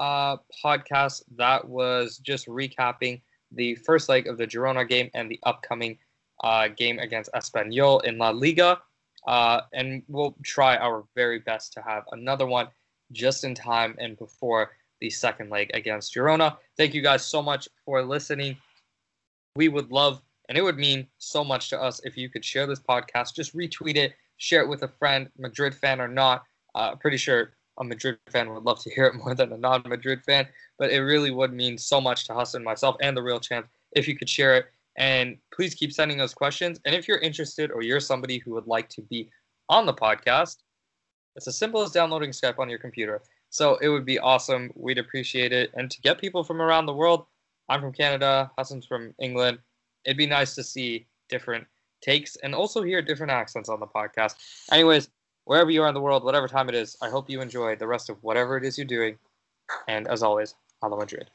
uh, 0.00 0.36
podcast 0.64 1.22
that 1.36 1.66
was 1.66 2.18
just 2.18 2.46
recapping 2.46 3.20
the 3.54 3.74
first 3.76 4.08
leg 4.08 4.26
of 4.26 4.38
the 4.38 4.46
Girona 4.46 4.88
game 4.88 5.10
and 5.14 5.30
the 5.30 5.40
upcoming 5.44 5.98
uh, 6.42 6.68
game 6.68 6.98
against 6.98 7.30
Espanyol 7.34 8.04
in 8.04 8.18
La 8.18 8.30
Liga. 8.30 8.80
Uh, 9.26 9.60
and 9.72 10.02
we'll 10.08 10.34
try 10.42 10.76
our 10.76 11.04
very 11.14 11.38
best 11.38 11.72
to 11.74 11.82
have 11.82 12.04
another 12.12 12.46
one 12.46 12.68
just 13.12 13.44
in 13.44 13.54
time 13.54 13.94
and 13.98 14.18
before 14.18 14.72
the 15.00 15.10
second 15.10 15.50
leg 15.50 15.70
against 15.74 16.14
Girona. 16.14 16.56
Thank 16.76 16.94
you 16.94 17.02
guys 17.02 17.24
so 17.24 17.42
much 17.42 17.68
for 17.84 18.02
listening. 18.02 18.56
We 19.54 19.68
would 19.68 19.90
love, 19.92 20.22
and 20.48 20.56
it 20.56 20.62
would 20.62 20.78
mean 20.78 21.06
so 21.18 21.44
much 21.44 21.68
to 21.70 21.80
us 21.80 22.00
if 22.04 22.16
you 22.16 22.28
could 22.28 22.44
share 22.44 22.66
this 22.66 22.80
podcast. 22.80 23.34
Just 23.34 23.54
retweet 23.54 23.96
it, 23.96 24.14
share 24.38 24.62
it 24.62 24.68
with 24.68 24.82
a 24.82 24.88
friend, 24.88 25.28
Madrid 25.38 25.74
fan 25.74 26.00
or 26.00 26.08
not. 26.08 26.44
Uh, 26.74 26.96
pretty 26.96 27.18
sure 27.18 27.52
a 27.78 27.84
Madrid 27.84 28.18
fan 28.30 28.52
would 28.52 28.64
love 28.64 28.82
to 28.82 28.90
hear 28.90 29.06
it 29.06 29.14
more 29.24 29.34
than 29.34 29.52
a 29.52 29.56
non-Madrid 29.56 30.22
fan, 30.24 30.46
but 30.78 30.90
it 30.90 31.00
really 31.00 31.30
would 31.30 31.52
mean 31.52 31.78
so 31.78 32.00
much 32.00 32.26
to 32.26 32.34
Hasan, 32.34 32.64
myself, 32.64 32.96
and 33.00 33.16
the 33.16 33.22
real 33.22 33.40
champ 33.40 33.66
if 33.92 34.08
you 34.08 34.16
could 34.16 34.28
share 34.28 34.56
it. 34.56 34.66
And 34.96 35.38
please 35.54 35.74
keep 35.74 35.92
sending 35.92 36.20
us 36.20 36.34
questions. 36.34 36.78
And 36.84 36.94
if 36.94 37.08
you're 37.08 37.18
interested 37.18 37.70
or 37.70 37.82
you're 37.82 38.00
somebody 38.00 38.38
who 38.38 38.52
would 38.52 38.66
like 38.66 38.88
to 38.90 39.02
be 39.02 39.30
on 39.68 39.86
the 39.86 39.94
podcast, 39.94 40.58
it's 41.34 41.48
as 41.48 41.56
simple 41.56 41.82
as 41.82 41.92
downloading 41.92 42.30
Skype 42.30 42.58
on 42.58 42.68
your 42.68 42.78
computer. 42.78 43.22
So 43.48 43.76
it 43.76 43.88
would 43.88 44.04
be 44.04 44.18
awesome. 44.18 44.70
We'd 44.74 44.98
appreciate 44.98 45.52
it. 45.52 45.70
And 45.74 45.90
to 45.90 46.00
get 46.02 46.20
people 46.20 46.44
from 46.44 46.60
around 46.60 46.86
the 46.86 46.92
world, 46.92 47.26
I'm 47.68 47.80
from 47.80 47.92
Canada, 47.92 48.50
Hasan's 48.58 48.86
from 48.86 49.14
England. 49.18 49.58
It'd 50.04 50.18
be 50.18 50.26
nice 50.26 50.54
to 50.56 50.62
see 50.62 51.06
different 51.28 51.66
takes 52.02 52.36
and 52.36 52.54
also 52.54 52.82
hear 52.82 53.00
different 53.00 53.32
accents 53.32 53.68
on 53.68 53.80
the 53.80 53.86
podcast. 53.86 54.34
Anyways, 54.70 55.08
wherever 55.44 55.70
you 55.70 55.82
are 55.82 55.88
in 55.88 55.94
the 55.94 56.00
world, 56.00 56.24
whatever 56.24 56.48
time 56.48 56.68
it 56.68 56.74
is, 56.74 56.96
I 57.02 57.10
hope 57.10 57.30
you 57.30 57.40
enjoy 57.40 57.76
the 57.76 57.86
rest 57.86 58.10
of 58.10 58.22
whatever 58.22 58.56
it 58.56 58.64
is 58.64 58.78
you're 58.78 58.86
doing. 58.86 59.18
And 59.88 60.06
as 60.08 60.22
always, 60.22 60.54
Hala 60.82 60.96
Madrid. 60.96 61.30